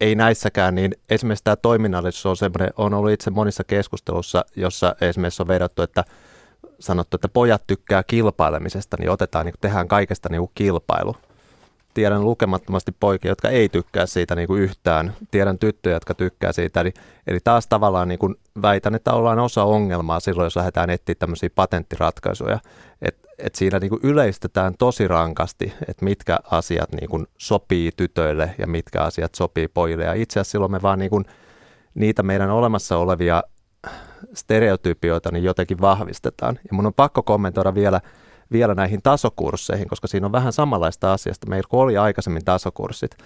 [0.01, 5.41] ei näissäkään, niin esimerkiksi tämä toiminnallisuus on semmoinen, on ollut itse monissa keskustelussa, jossa esimerkiksi
[5.43, 6.03] on vedottu, että
[6.79, 11.15] sanottu, että pojat tykkää kilpailemisesta, niin otetaan, niin tehdään kaikesta niin kilpailu
[11.97, 15.13] tiedän lukemattomasti poikia, jotka ei tykkää siitä niin kuin yhtään.
[15.31, 16.81] Tiedän tyttöjä, jotka tykkää siitä.
[16.81, 16.93] Eli,
[17.27, 21.49] eli taas tavallaan niin kuin väitän, että ollaan osa ongelmaa silloin, jos lähdetään etsiä tämmöisiä
[21.55, 22.60] patenttiratkaisuja.
[23.01, 28.55] Että et siinä niin kuin yleistetään tosi rankasti, että mitkä asiat niin kuin sopii tytöille
[28.57, 30.03] ja mitkä asiat sopii pojille.
[30.03, 31.25] Ja itse asiassa silloin me vaan niin kuin
[31.93, 33.43] niitä meidän olemassa olevia
[34.33, 36.60] stereotypioita niin jotenkin vahvistetaan.
[36.63, 38.01] Ja mun on pakko kommentoida vielä–
[38.51, 41.49] vielä näihin tasokursseihin, koska siinä on vähän samanlaista asiasta.
[41.49, 43.17] Meillä kun oli aikaisemmin tasokurssit,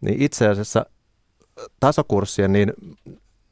[0.00, 0.86] niin itse asiassa
[1.80, 2.72] tasokurssien, niin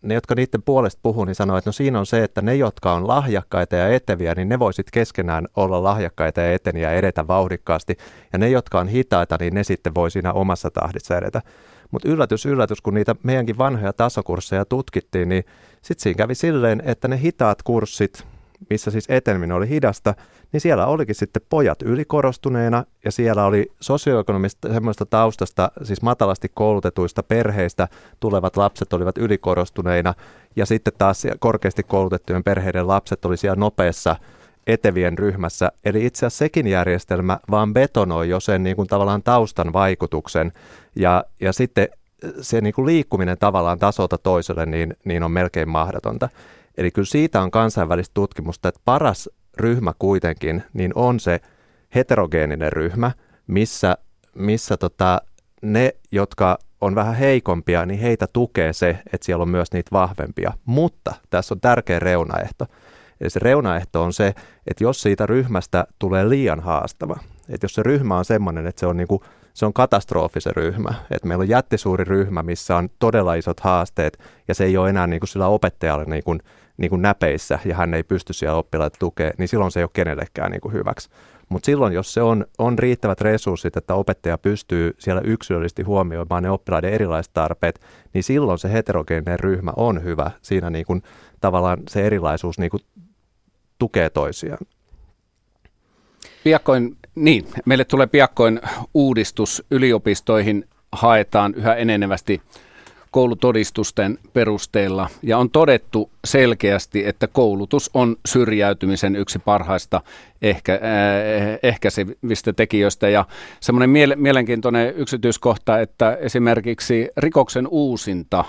[0.02, 2.92] ne, jotka niiden puolesta puhuu, niin sanoo, että no siinä on se, että ne, jotka
[2.92, 7.96] on lahjakkaita ja eteviä, niin ne voisit keskenään olla lahjakkaita ja eteniä ja edetä vauhdikkaasti.
[8.32, 11.42] Ja ne, jotka on hitaita, niin ne sitten voi siinä omassa tahdissa edetä.
[11.90, 15.44] Mutta yllätys, yllätys, kun niitä meidänkin vanhoja tasokursseja tutkittiin, niin
[15.82, 18.26] sitten siinä kävi silleen, että ne hitaat kurssit,
[18.70, 20.14] missä siis eteneminen oli hidasta,
[20.52, 27.22] niin siellä olikin sitten pojat ylikorostuneena ja siellä oli sosioekonomista semmoista taustasta, siis matalasti koulutetuista
[27.22, 27.88] perheistä
[28.20, 30.14] tulevat lapset olivat ylikorostuneina
[30.56, 34.16] ja sitten taas korkeasti koulutettujen perheiden lapset oli siellä nopeassa
[34.66, 35.72] etevien ryhmässä.
[35.84, 40.52] Eli itse asiassa sekin järjestelmä vaan betonoi jo sen niin kuin tavallaan taustan vaikutuksen
[40.96, 41.88] ja, ja sitten
[42.40, 46.28] se niin kuin liikkuminen tavallaan tasolta toiselle niin, niin on melkein mahdotonta.
[46.78, 51.40] Eli kyllä siitä on kansainvälistä tutkimusta, että paras ryhmä kuitenkin niin on se
[51.94, 53.12] heterogeeninen ryhmä,
[53.46, 53.96] missä,
[54.34, 55.20] missä tota,
[55.62, 60.52] ne, jotka on vähän heikompia, niin heitä tukee se, että siellä on myös niitä vahvempia.
[60.64, 62.66] Mutta tässä on tärkeä reunaehto.
[63.20, 64.26] Eli se reunaehto on se,
[64.66, 68.86] että jos siitä ryhmästä tulee liian haastava, että jos se ryhmä on sellainen, että se
[68.86, 73.34] on, niinku, se on katastrofi se ryhmä, että meillä on jättisuuri ryhmä, missä on todella
[73.34, 76.38] isot haasteet ja se ei ole enää niinku sillä opettajalle niinku
[76.76, 79.90] niin kuin näpeissä ja hän ei pysty siellä oppilaita tukemaan, niin silloin se ei ole
[79.92, 81.10] kenellekään niin kuin hyväksi.
[81.48, 86.50] Mutta silloin, jos se on, on riittävät resurssit, että opettaja pystyy siellä yksilöllisesti huomioimaan ne
[86.50, 87.80] oppilaiden erilaiset tarpeet,
[88.14, 90.30] niin silloin se heterogeeninen ryhmä on hyvä.
[90.42, 91.02] Siinä niin kuin,
[91.40, 92.82] tavallaan se erilaisuus niin kuin,
[93.78, 94.66] tukee toisiaan.
[96.44, 98.60] Piakkoin, niin, meille tulee piakkoin
[98.94, 102.42] uudistus yliopistoihin, haetaan yhä enenevästi
[103.12, 110.00] koulutodistusten perusteella ja on todettu selkeästi, että koulutus on syrjäytymisen yksi parhaista
[110.42, 110.80] ehkä, äh,
[111.62, 113.08] ehkäisevistä tekijöistä.
[113.08, 113.24] Ja
[113.60, 118.44] semmoinen miele- mielenkiintoinen yksityiskohta, että esimerkiksi rikoksen uusinta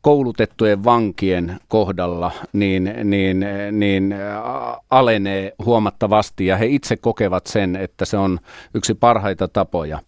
[0.00, 4.14] koulutettujen vankien kohdalla niin, niin, niin
[4.90, 8.38] alenee huomattavasti ja he itse kokevat sen, että se on
[8.74, 9.98] yksi parhaita tapoja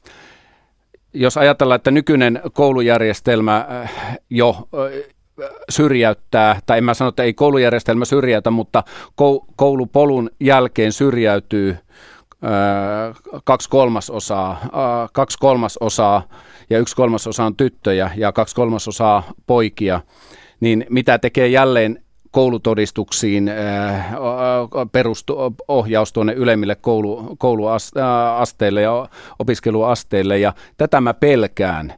[1.15, 7.35] jos ajatellaan, että nykyinen koulujärjestelmä äh, jo äh, syrjäyttää, tai en mä sano, että ei
[7.35, 8.83] koulujärjestelmä syrjäytä, mutta
[9.57, 11.79] koulupolun jälkeen syrjäytyy äh,
[13.45, 14.61] kaksi kolmasosaa,
[15.13, 16.23] kaksi kolmasosaa
[16.71, 20.01] ja yksi kolmasosa on tyttöjä ja kaksi kolmasosaa poikia,
[20.61, 23.51] niin mitä tekee jälleen koulutodistuksiin
[24.93, 25.37] perustu,
[25.69, 30.39] ohjaus tuonne ylemmille koulu, kouluasteille ja opiskeluasteille.
[30.39, 31.95] Ja tätä mä pelkään,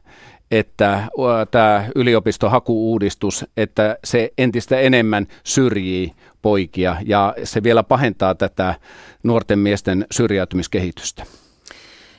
[0.51, 1.07] että
[1.51, 8.75] tämä yliopistohakuuudistus, että se entistä enemmän syrjii poikia ja se vielä pahentaa tätä
[9.23, 11.23] nuorten miesten syrjäytymiskehitystä.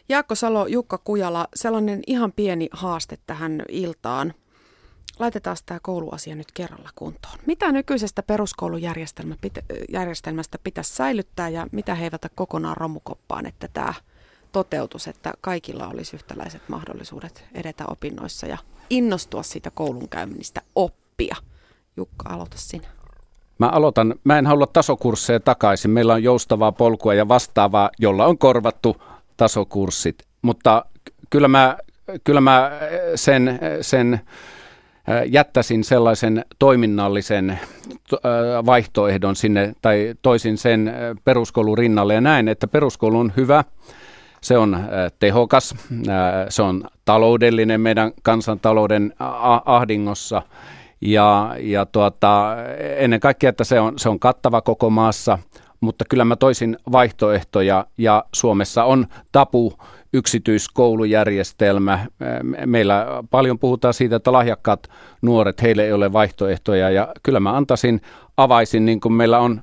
[0.08, 4.34] Jaakko Salo, Jukka Kujala, sellainen ihan pieni haaste tähän iltaan.
[5.18, 7.38] Laitetaan tämä kouluasia nyt kerralla kuntoon.
[7.46, 13.94] Mitä nykyisestä peruskoulujärjestelmästä pitäisi säilyttää ja mitä heivata kokonaan romukoppaan, että tämä
[14.52, 18.58] toteutus, että kaikilla olisi yhtäläiset mahdollisuudet edetä opinnoissa ja
[18.90, 21.36] innostua siitä koulunkäynnistä oppia.
[21.96, 22.88] Jukka, aloita sinä.
[23.58, 25.90] Mä aloitan, mä en halua tasokursseja takaisin.
[25.90, 29.02] Meillä on joustavaa polkua ja vastaavaa, jolla on korvattu
[29.36, 30.22] tasokurssit.
[30.42, 30.84] Mutta
[31.30, 31.78] kyllä mä,
[32.24, 32.70] kyllä mä
[33.14, 34.20] sen, sen
[35.26, 37.58] jättäisin sellaisen toiminnallisen
[38.66, 40.92] vaihtoehdon sinne tai toisin sen
[41.24, 43.64] peruskoulun rinnalle ja näin, että peruskoulu on hyvä,
[44.40, 44.78] se on
[45.18, 45.74] tehokas,
[46.48, 49.14] se on taloudellinen meidän kansantalouden
[49.64, 50.42] ahdingossa.
[51.00, 52.56] Ja, ja tuota,
[52.96, 55.38] ennen kaikkea, että se on, se on kattava koko maassa,
[55.80, 59.72] mutta kyllä mä toisin vaihtoehtoja ja Suomessa on tapu
[60.14, 62.06] yksityiskoulujärjestelmä.
[62.66, 64.88] Meillä paljon puhutaan siitä, että lahjakkaat
[65.22, 68.00] nuoret, heille ei ole vaihtoehtoja ja kyllä mä antaisin,
[68.36, 69.62] avaisin, niin kuin meillä on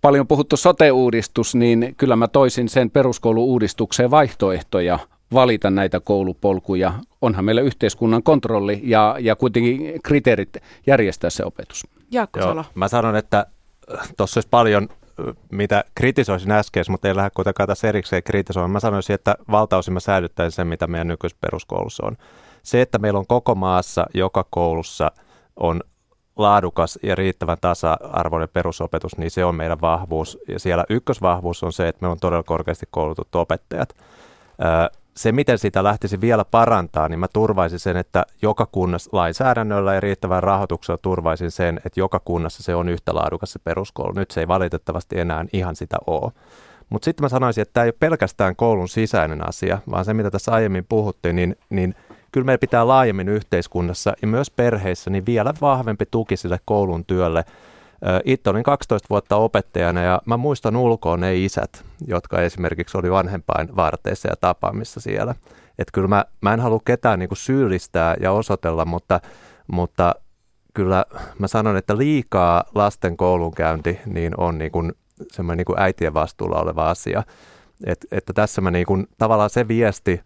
[0.00, 4.98] paljon puhuttu sote-uudistus, niin kyllä mä toisin sen peruskoulu-uudistukseen vaihtoehtoja
[5.32, 6.92] valita näitä koulupolkuja.
[7.20, 11.86] Onhan meillä yhteiskunnan kontrolli ja, ja kuitenkin kriteerit järjestää se opetus.
[12.10, 13.46] Jaakko Joo, Mä sanon, että
[13.94, 14.88] äh, tuossa olisi paljon
[15.52, 18.70] mitä kritisoisin äsken, mutta ei lähde kuitenkaan tässä erikseen kritisoimaan.
[18.70, 22.16] Mä sanoisin, että valtaosin mä säilyttäisin sen, mitä meidän nykyisessä peruskoulussa on.
[22.62, 25.12] Se, että meillä on koko maassa, joka koulussa
[25.56, 25.80] on
[26.36, 30.38] laadukas ja riittävän tasa-arvoinen perusopetus, niin se on meidän vahvuus.
[30.48, 33.94] Ja siellä ykkösvahvuus on se, että meillä on todella korkeasti koulutut opettajat
[35.16, 40.00] se, miten sitä lähtisi vielä parantaa, niin mä turvaisin sen, että joka kunnassa lainsäädännöllä ja
[40.00, 44.12] riittävän rahoituksella turvaisin sen, että joka kunnassa se on yhtä laadukas se peruskoulu.
[44.12, 46.32] Nyt se ei valitettavasti enää ihan sitä ole.
[46.90, 50.30] Mutta sitten mä sanoisin, että tämä ei ole pelkästään koulun sisäinen asia, vaan se, mitä
[50.30, 51.94] tässä aiemmin puhuttiin, niin, niin
[52.32, 57.44] kyllä meidän pitää laajemmin yhteiskunnassa ja myös perheissä niin vielä vahvempi tuki sille koulun työlle–
[58.24, 63.76] itse olin 12 vuotta opettajana ja mä muistan ulkoa ne isät, jotka esimerkiksi oli vanhempain
[63.76, 65.34] varteissa ja tapaamissa siellä.
[65.78, 69.20] Että kyllä mä, mä en halua ketään niinku syyllistää ja osoitella, mutta,
[69.72, 70.14] mutta
[70.74, 71.04] kyllä
[71.38, 74.82] mä sanon, että liikaa lasten koulunkäynti niin on niinku
[75.32, 77.22] semmoinen niinku äitien vastuulla oleva asia.
[77.86, 80.20] Et, että tässä mä niinku, tavallaan se viesti,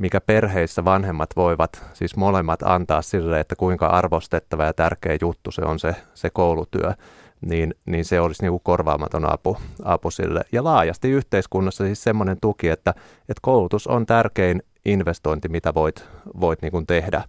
[0.00, 5.62] mikä perheissä vanhemmat voivat, siis molemmat antaa sille, että kuinka arvostettava ja tärkeä juttu se
[5.62, 6.92] on se, se koulutyö,
[7.40, 10.40] niin, niin se olisi niin kuin korvaamaton apu, apu sille.
[10.52, 16.04] Ja laajasti yhteiskunnassa siis semmoinen tuki, että, että koulutus on tärkein investointi, mitä voit,
[16.40, 17.24] voit niin kuin tehdä,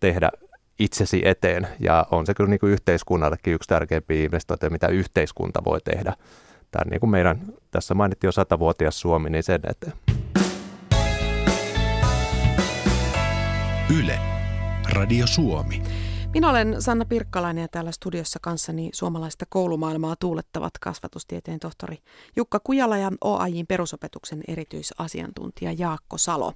[0.00, 0.30] tehdä
[0.78, 1.68] itsesi eteen.
[1.80, 6.12] Ja on se kyllä niin kuin yhteiskunnallekin yksi tärkeimpiä investointeja, mitä yhteiskunta voi tehdä.
[6.70, 10.15] Tämä niin kuin meidän, tässä mainittiin jo satavuotias Suomi, niin sen eteen.
[13.94, 14.18] Yle,
[14.92, 15.82] Radio Suomi.
[16.34, 21.98] Minä olen Sanna Pirkkalainen ja täällä studiossa kanssani suomalaista koulumaailmaa tuulettavat kasvatustieteen tohtori
[22.36, 26.52] Jukka Kujala ja OAJin perusopetuksen erityisasiantuntija Jaakko Salo.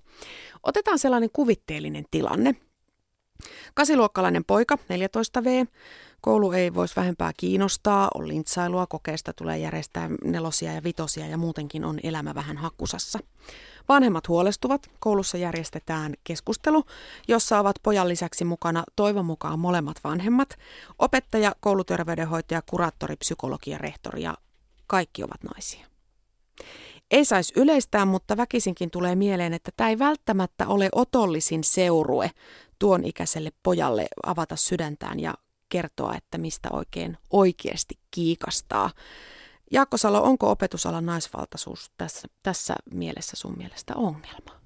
[0.62, 2.54] Otetaan sellainen kuvitteellinen tilanne.
[3.74, 5.66] Kasiluokkalainen poika, 14V,
[6.20, 11.84] Koulu ei voisi vähempää kiinnostaa, on lintsailua, kokeesta tulee järjestää nelosia ja vitosia ja muutenkin
[11.84, 13.18] on elämä vähän hakkusassa.
[13.88, 14.90] Vanhemmat huolestuvat.
[14.98, 16.84] Koulussa järjestetään keskustelu,
[17.28, 20.48] jossa ovat pojan lisäksi mukana toivon mukaan molemmat vanhemmat,
[20.98, 24.34] opettaja, kouluterveydenhoitaja, kuraattori, psykologi ja rehtori ja
[24.86, 25.86] kaikki ovat naisia.
[27.10, 32.30] Ei saisi yleistää, mutta väkisinkin tulee mieleen, että tämä ei välttämättä ole otollisin seurue
[32.78, 35.34] tuon ikäiselle pojalle avata sydäntään ja
[35.70, 38.90] kertoa, että mistä oikein oikeasti kiikastaa.
[39.70, 44.60] Jaakko Salo, onko opetusalan naisvaltaisuus tässä, tässä mielessä sun mielestä ongelma?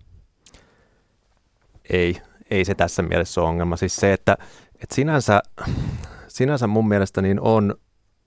[1.91, 3.77] Ei, ei se tässä mielessä ole ongelma.
[3.77, 4.37] Siis se, että,
[4.83, 5.43] että sinänsä,
[6.29, 7.75] sinänsä mun mielestä niin on,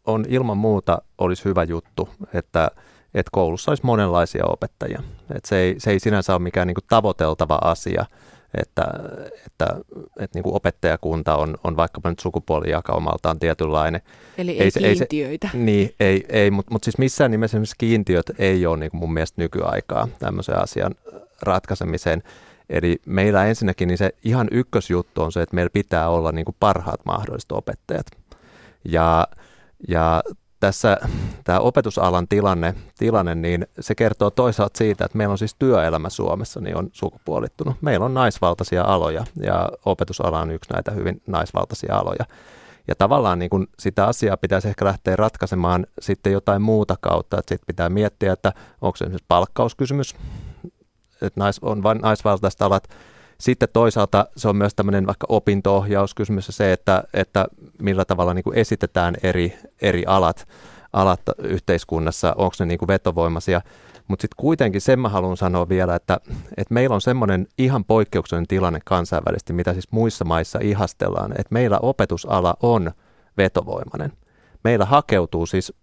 [0.05, 2.71] on ilman muuta olisi hyvä juttu, että,
[3.13, 5.03] että koulussa olisi monenlaisia opettajia.
[5.35, 8.05] Että se, ei, se ei sinänsä ole mikään niin tavoiteltava asia–
[8.53, 8.83] että,
[9.45, 9.65] että,
[10.19, 14.01] että niin kuin opettajakunta on, on vaikkapa nyt sukupuolijakaumaltaan tietynlainen.
[14.37, 15.47] Eli ei, ei kiintiöitä.
[15.47, 18.91] Ei se, niin, ei, ei mutta mut siis missään nimessä esimerkiksi kiintiöt ei ole niin
[18.91, 20.95] kuin mun mielestä nykyaikaa tämmöisen asian
[21.41, 22.23] ratkaisemiseen.
[22.69, 26.55] Eli meillä ensinnäkin niin se ihan ykkösjuttu on se, että meillä pitää olla niin kuin
[26.59, 28.05] parhaat mahdolliset opettajat.
[28.85, 29.27] Ja
[29.87, 30.23] Ja
[30.59, 30.97] tässä
[31.43, 36.61] tämä opetusalan tilanne, tilanne, niin se kertoo toisaalta siitä, että meillä on siis työelämä Suomessa,
[36.61, 37.75] niin on sukupuolittunut.
[37.81, 42.25] Meillä on naisvaltaisia aloja ja opetusala on yksi näitä hyvin naisvaltaisia aloja.
[42.87, 47.49] Ja tavallaan niin kun sitä asiaa pitäisi ehkä lähteä ratkaisemaan sitten jotain muuta kautta, että
[47.49, 50.15] sitten pitää miettiä, että onko se esimerkiksi palkkauskysymys,
[51.21, 52.87] että nais, on vain naisvaltaiset alat,
[53.39, 57.45] sitten toisaalta se on myös tämmöinen vaikka opinto-ohjauskysymys ja se, että, että
[57.81, 60.47] millä tavalla niin kuin esitetään eri, eri alat,
[60.93, 63.61] alat yhteiskunnassa, onko ne niin kuin vetovoimaisia.
[64.07, 66.19] Mutta sitten kuitenkin sen mä haluan sanoa vielä, että,
[66.57, 71.79] että meillä on semmoinen ihan poikkeuksellinen tilanne kansainvälisesti, mitä siis muissa maissa ihastellaan, että meillä
[71.81, 72.91] opetusala on
[73.37, 74.13] vetovoimainen.
[74.63, 75.73] Meillä hakeutuu siis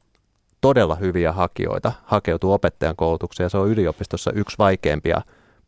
[0.61, 5.23] todella hyviä hakijoita, hakeutuu opettajan koulutukseen ja se on yliopistossa yksi vaikeimpia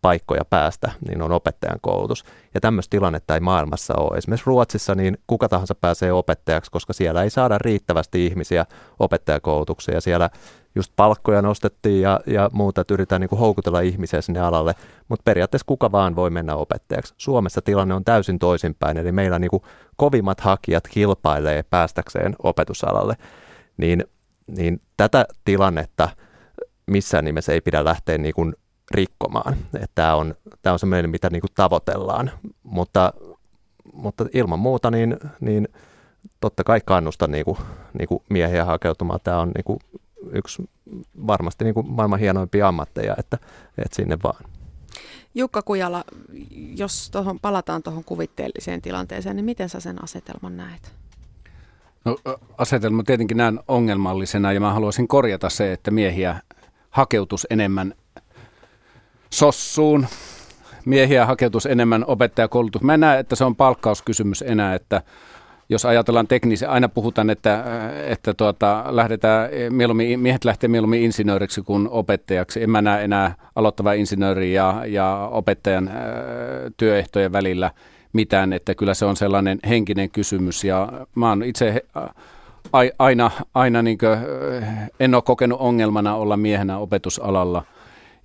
[0.07, 2.25] paikkoja päästä, niin on opettajan koulutus.
[2.55, 4.19] Ja tämmöistä tilannetta ei maailmassa ole.
[4.19, 8.67] Esimerkiksi Ruotsissa niin kuka tahansa pääsee opettajaksi, koska siellä ei saada riittävästi ihmisiä
[8.99, 10.31] opettajakoulutukseen ja siellä
[10.75, 14.75] just palkkoja nostettiin ja, ja muuta, että yritetään niin kuin houkutella ihmisiä sinne alalle,
[15.09, 17.15] mutta periaatteessa kuka vaan voi mennä opettajaksi.
[17.17, 19.63] Suomessa tilanne on täysin toisinpäin, eli meillä niin kuin
[19.97, 23.15] kovimmat hakijat kilpailee päästäkseen opetusalalle,
[23.77, 24.05] niin,
[24.47, 26.09] niin tätä tilannetta
[26.87, 28.55] missään nimessä ei pidä lähteä niin kuin
[28.91, 29.57] rikkomaan.
[29.75, 32.31] Että tämä on, tämä on semmoinen, mitä niin kuin tavoitellaan,
[32.63, 33.13] mutta,
[33.93, 35.69] mutta ilman muuta niin, niin
[36.41, 37.59] totta kai kannustan niin kuin,
[37.99, 39.21] niin kuin miehiä hakeutumaan.
[39.25, 39.79] Tämä on niin kuin
[40.33, 40.71] yksi
[41.27, 43.39] varmasti niin kuin maailman hienoimpia ammatteja, että,
[43.79, 44.45] että sinne vaan.
[45.35, 46.05] Jukka Kujala,
[46.77, 50.93] jos tohon, palataan tuohon kuvitteelliseen tilanteeseen, niin miten sä sen asetelman näet?
[52.05, 52.17] No,
[52.59, 56.41] asetelma tietenkin näen ongelmallisena ja mä haluaisin korjata se, että miehiä
[56.91, 57.95] hakeutus enemmän
[59.37, 60.07] sossuun,
[60.85, 62.83] miehiä hakeutus enemmän opettajakoulutus.
[62.83, 65.03] Mä en näe, että se on palkkauskysymys enää, että
[65.69, 67.65] jos ajatellaan teknisiä, aina puhutaan, että,
[68.07, 72.63] että tuota, lähdetään mieluummin, miehet lähtee mieluummin insinööriksi kuin opettajaksi.
[72.63, 76.05] En mä näe enää aloittava insinööri ja, ja opettajan ää,
[76.77, 77.71] työehtojen välillä
[78.13, 80.65] mitään, että kyllä se on sellainen henkinen kysymys.
[80.65, 81.85] Ja mä oon itse
[82.99, 84.19] aina, aina niin kuin,
[85.01, 87.65] en ole kokenut ongelmana olla miehenä opetusalalla–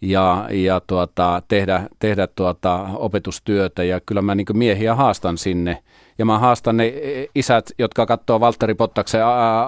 [0.02, 3.84] ja, ja tuota, tehdä, tehdä tuota opetustyötä.
[3.84, 5.84] Ja kyllä mä niin miehiä haastan sinne.
[6.18, 6.94] Ja mä haastan ne
[7.36, 9.22] isät, jotka katsoo Valtteri Pottaksen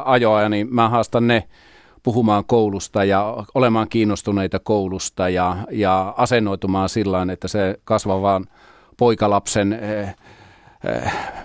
[0.05, 1.43] ajoa, niin mä haastan ne
[2.03, 8.45] puhumaan koulusta ja olemaan kiinnostuneita koulusta ja, ja asennoitumaan sillä että se kasvavaan
[8.97, 10.15] poikalapsen Eh,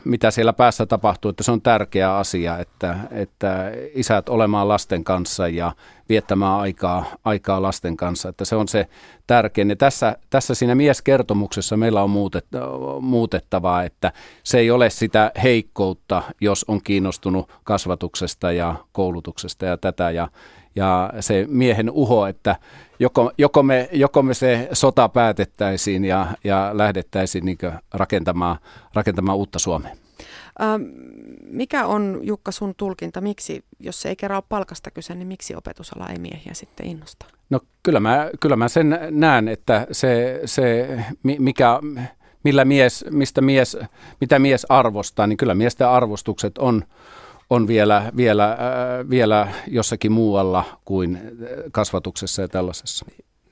[0.04, 5.48] mitä siellä päässä tapahtuu, että se on tärkeä asia, että, että isät olemaan lasten kanssa
[5.48, 5.72] ja
[6.08, 8.88] viettämään aikaa, aikaa lasten kanssa, että se on se
[9.26, 9.70] tärkein.
[9.70, 12.46] Ja tässä, tässä siinä mieskertomuksessa meillä on muutet,
[13.00, 20.10] muutettavaa, että se ei ole sitä heikkoutta, jos on kiinnostunut kasvatuksesta ja koulutuksesta ja tätä
[20.10, 20.28] ja,
[20.78, 22.56] ja se miehen uho, että
[22.98, 27.58] joko, joko, me, joko me se sota päätettäisiin ja, ja lähdettäisiin niin
[27.94, 28.56] rakentamaan,
[28.94, 29.92] rakentamaan uutta Suomea.
[30.62, 30.82] Ähm,
[31.42, 35.54] mikä on, Jukka, sun tulkinta, miksi, jos se ei kerran ole palkasta kyse, niin miksi
[35.54, 37.26] opetusala ei miehiä sitten innosta?
[37.50, 41.80] No kyllä mä, kyllä mä sen näen, että se, se mikä,
[42.44, 43.76] millä mies, mistä mies,
[44.20, 46.84] mitä mies arvostaa, niin kyllä miesten arvostukset on,
[47.50, 48.58] on vielä, vielä, äh,
[49.10, 51.20] vielä jossakin muualla kuin
[51.72, 53.06] kasvatuksessa ja tällaisessa.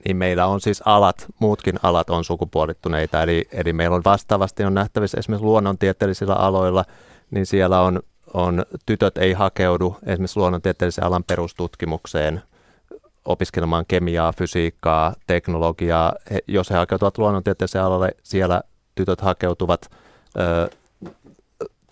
[0.05, 4.75] Niin meillä on siis alat, muutkin alat on sukupuolittuneita, eli, eli meillä on vastaavasti on
[4.75, 6.85] nähtävissä esimerkiksi luonnontieteellisillä aloilla,
[7.31, 8.03] niin siellä on,
[8.35, 12.43] on tytöt ei hakeudu esimerkiksi luonnontieteellisen alan perustutkimukseen
[13.25, 16.13] opiskelemaan kemiaa, fysiikkaa, teknologiaa.
[16.31, 18.63] He, jos he hakeutuvat luonnontieteelliseen alalle, siellä
[18.95, 19.91] tytöt hakeutuvat
[20.39, 20.71] ö,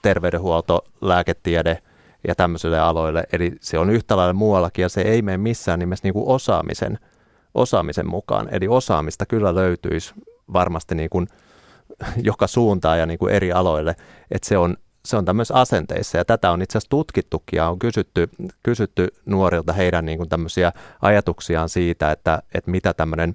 [0.03, 1.79] terveydenhuolto, lääketiede–
[2.29, 3.25] ja tämmöisille aloille.
[3.33, 6.99] Eli se on yhtä lailla muuallakin ja se ei mene missään nimessä niin kuin osaamisen,
[7.55, 8.49] osaamisen mukaan.
[8.51, 10.15] Eli osaamista kyllä löytyisi
[10.53, 11.27] varmasti niin kuin
[12.23, 13.97] joka suuntaan ja niin kuin eri aloille.
[14.31, 17.79] Että se on, se on tämmöisissä asenteissa ja tätä on itse asiassa tutkittukin ja on
[17.79, 18.29] kysytty,
[18.63, 23.35] kysytty nuorilta heidän niin kuin tämmöisiä ajatuksiaan siitä, että, että mitä tämmöinen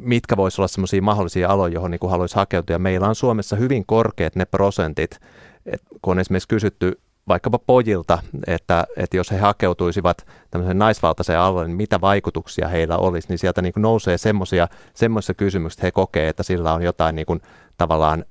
[0.00, 2.74] mitkä voisi olla semmoisia mahdollisia aloja, johon niin haluaisi hakeutua.
[2.74, 5.20] Ja meillä on Suomessa hyvin korkeat ne prosentit,
[5.66, 11.68] et kun on esimerkiksi kysytty vaikkapa pojilta, että, että jos he hakeutuisivat tämmöiseen naisvaltaiseen alueelle,
[11.68, 16.28] niin mitä vaikutuksia heillä olisi, niin sieltä niin kuin nousee semmoisia kysymyksiä, että he kokee,
[16.28, 17.40] että sillä on jotain niin kuin,
[17.78, 18.24] tavallaan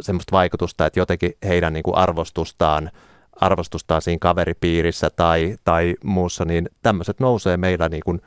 [0.00, 2.90] semmoista vaikutusta, että jotenkin heidän niin kuin arvostustaan,
[3.32, 8.20] arvostustaan siinä kaveripiirissä tai, tai muussa, niin tämmöiset nousee meillä niin kuin,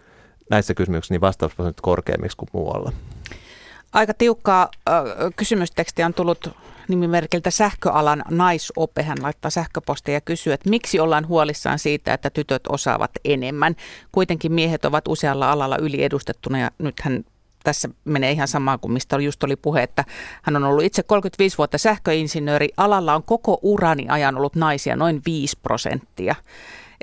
[0.49, 2.91] näissä kysymyksissä niin vastausprosentit korkeammiksi kuin muualla.
[3.93, 5.03] Aika tiukkaa äh,
[5.35, 6.49] kysymystekstiä on tullut
[6.87, 9.03] nimimerkiltä sähköalan naisope.
[9.03, 13.75] Hän laittaa sähköpostia ja kysyy, että miksi ollaan huolissaan siitä, että tytöt osaavat enemmän.
[14.11, 17.23] Kuitenkin miehet ovat usealla alalla yliedustettuna ja nyt hän
[17.63, 20.05] tässä menee ihan samaan kuin mistä just oli puhe, että
[20.41, 22.69] hän on ollut itse 35 vuotta sähköinsinööri.
[22.77, 26.35] Alalla on koko urani ajan ollut naisia noin 5 prosenttia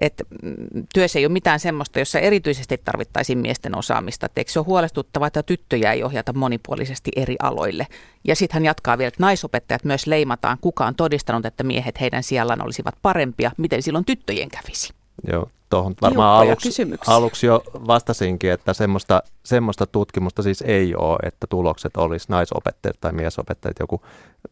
[0.00, 0.54] että mm,
[0.94, 4.26] työssä ei ole mitään semmoista, jossa erityisesti tarvittaisiin miesten osaamista.
[4.26, 7.86] Et eikö se ole huolestuttavaa, että tyttöjä ei ohjata monipuolisesti eri aloille?
[8.24, 10.58] Ja sitten hän jatkaa vielä, että naisopettajat myös leimataan.
[10.60, 13.50] Kuka on todistanut, että miehet heidän sijallaan olisivat parempia?
[13.56, 14.92] Miten silloin tyttöjen kävisi?
[15.32, 16.70] Joo, tuohon varmaan aluksi,
[17.06, 23.12] aluksi jo vastasinkin, että semmoista, semmoista tutkimusta siis ei ole, että tulokset olisi naisopettajat tai
[23.12, 24.02] miesopettajat joku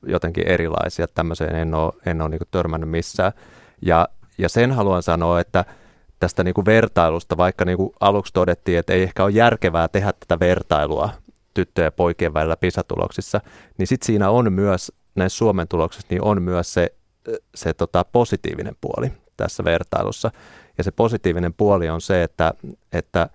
[0.07, 1.09] jotenkin erilaisia.
[1.09, 3.33] Tämmöiseen en ole, en ole niin törmännyt missään.
[3.83, 4.09] Ja
[4.39, 5.65] ja sen haluan sanoa, että
[6.21, 10.13] tästä niin kuin vertailusta, vaikka niin kuin aluksi todettiin, että ei ehkä ole järkevää tehdä
[10.13, 11.11] tätä vertailua
[11.55, 13.41] tyttöjen ja poikien välillä PISA-tuloksissa,
[13.79, 16.93] niin sitten siinä on myös, näissä Suomen tuloksissa, niin on myös se,
[17.55, 20.31] se tota, positiivinen puoli tässä vertailussa.
[20.79, 22.55] Ja se positiivinen puoli on se, että,
[22.93, 23.29] että,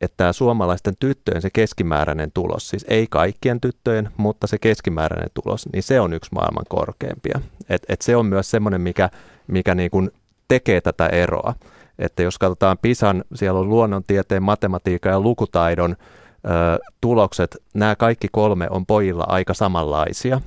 [0.00, 5.82] että suomalaisten tyttöjen se keskimääräinen tulos, siis ei kaikkien tyttöjen, mutta se keskimääräinen tulos, niin
[5.82, 7.40] se on yksi maailman korkeimpia.
[7.68, 9.10] Et, et se on myös semmoinen, mikä
[9.46, 10.10] mikä niin kuin
[10.48, 11.54] tekee tätä eroa.
[11.98, 18.66] Että jos katsotaan PISAN, siellä on luonnontieteen, matematiikan ja lukutaidon ö, tulokset, nämä kaikki kolme
[18.70, 20.40] on pojilla aika samanlaisia.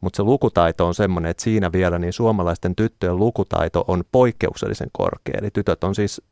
[0.00, 5.38] Mutta se lukutaito on semmoinen, että siinä vielä niin suomalaisten tyttöjen lukutaito on poikkeuksellisen korkea.
[5.38, 6.22] Eli tytöt on siis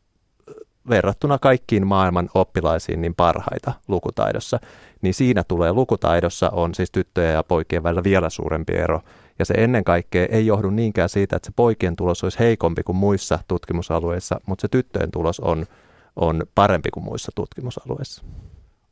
[0.88, 4.60] verrattuna kaikkiin maailman oppilaisiin niin parhaita lukutaidossa.
[5.02, 9.00] Niin siinä tulee lukutaidossa on siis tyttöjen ja poikien välillä vielä suurempi ero
[9.40, 12.96] ja se ennen kaikkea ei johdu niinkään siitä, että se poikien tulos olisi heikompi kuin
[12.96, 15.66] muissa tutkimusalueissa, mutta se tyttöjen tulos on,
[16.16, 18.22] on parempi kuin muissa tutkimusalueissa.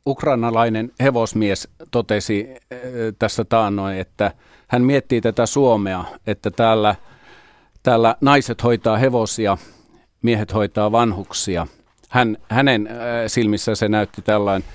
[0.07, 2.79] Ukrainalainen hevosmies totesi eh,
[3.19, 4.31] tässä taannoin, että
[4.67, 6.95] hän miettii tätä Suomea, että täällä,
[7.83, 9.57] täällä naiset hoitaa hevosia,
[10.21, 11.67] miehet hoitaa vanhuksia.
[12.09, 12.93] Hän, hänen eh,
[13.27, 14.69] silmissä se näytti tällainen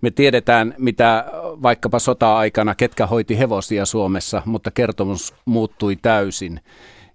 [0.00, 1.24] me tiedetään, mitä
[1.62, 6.60] vaikkapa sota-aikana, ketkä hoiti hevosia Suomessa, mutta kertomus muuttui täysin.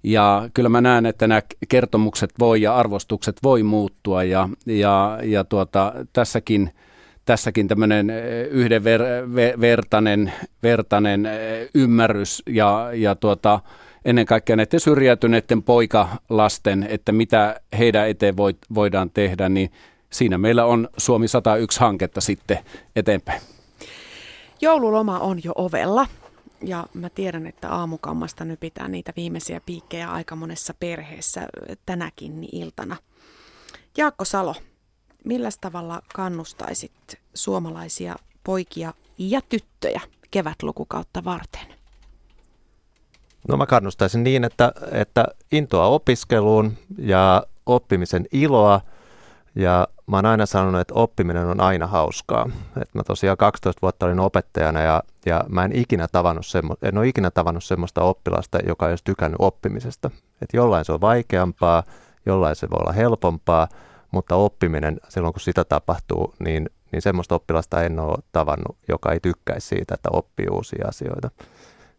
[0.04, 5.44] Ja kyllä mä näen, että nämä kertomukset voi ja arvostukset voi muuttua ja, ja, ja
[5.44, 6.72] tuota, tässäkin,
[7.26, 13.60] tässäkin tämmöinen eh, yhdenvertainen vertainen eh, ymmärrys ja, ja tuota,
[14.06, 18.36] ennen kaikkea näiden syrjäytyneiden poikalasten, että mitä heidän eteen
[18.76, 19.72] voidaan tehdä, niin
[20.10, 22.60] siinä meillä on Suomi 101 hanketta sitten
[22.96, 23.42] eteenpäin.
[24.62, 26.08] Joululoma on jo ovella
[26.66, 31.48] ja mä tiedän, että aamukammasta nypitään niitä viimeisiä piikkejä aika monessa perheessä
[31.86, 32.96] tänäkin iltana.
[33.98, 34.56] Jaakko Salo,
[35.26, 36.92] millä tavalla kannustaisit
[37.34, 40.02] suomalaisia poikia ja tyttöjä
[40.32, 41.83] kevätlukukautta varten?
[43.48, 48.82] No mä kannustaisin niin, että, että intoa opiskeluun ja oppimisen iloa–
[49.56, 52.50] ja mä oon aina sanonut, että oppiminen on aina hauskaa.
[52.82, 56.98] Et mä tosiaan 12 vuotta olin opettajana ja, ja mä en, ikinä tavannut semmo, en
[56.98, 60.12] ole ikinä tavannut semmoista oppilasta, joka ei olisi tykännyt oppimisesta.
[60.42, 61.84] Et jollain se on vaikeampaa,
[62.26, 63.68] jollain se voi olla helpompaa,
[64.12, 69.20] mutta oppiminen silloin kun sitä tapahtuu, niin, niin semmoista oppilasta en ole tavannut, joka ei
[69.20, 71.30] tykkäisi siitä, että oppii uusia asioita.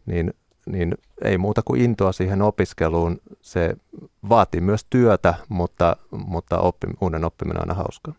[0.06, 0.34] Niin
[0.66, 3.20] niin ei muuta kuin intoa siihen opiskeluun.
[3.42, 3.76] Se
[4.28, 8.14] vaatii myös työtä, mutta, mutta oppi, uuden oppiminen on aina hauskaa.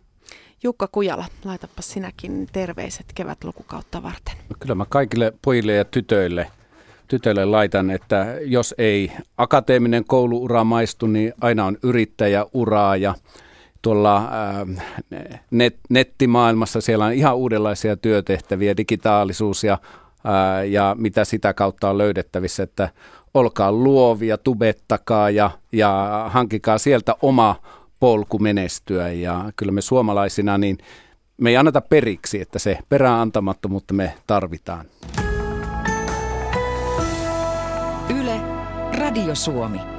[0.63, 4.35] Jukka Kujala, laitapa sinäkin terveiset kevätlukukautta varten.
[4.49, 6.47] No kyllä mä kaikille pojille ja tytöille,
[7.07, 13.15] tytöille laitan, että jos ei akateeminen kouluura maistu, niin aina on yrittäjäuraa ja
[13.81, 14.85] tuolla äh,
[15.51, 19.77] net, nettimaailmassa siellä on ihan uudenlaisia työtehtäviä, digitaalisuus ja
[20.69, 22.89] ja mitä sitä kautta on löydettävissä, että
[23.33, 27.55] olkaa luovia, tubettakaa ja, ja hankikaa sieltä oma
[27.99, 29.11] polku menestyä.
[29.11, 30.77] Ja kyllä me suomalaisina, niin
[31.37, 34.85] me ei anneta periksi, että se peräänantamattomuutta me tarvitaan.
[38.09, 38.41] Yle,
[38.97, 39.94] Radio Suomi.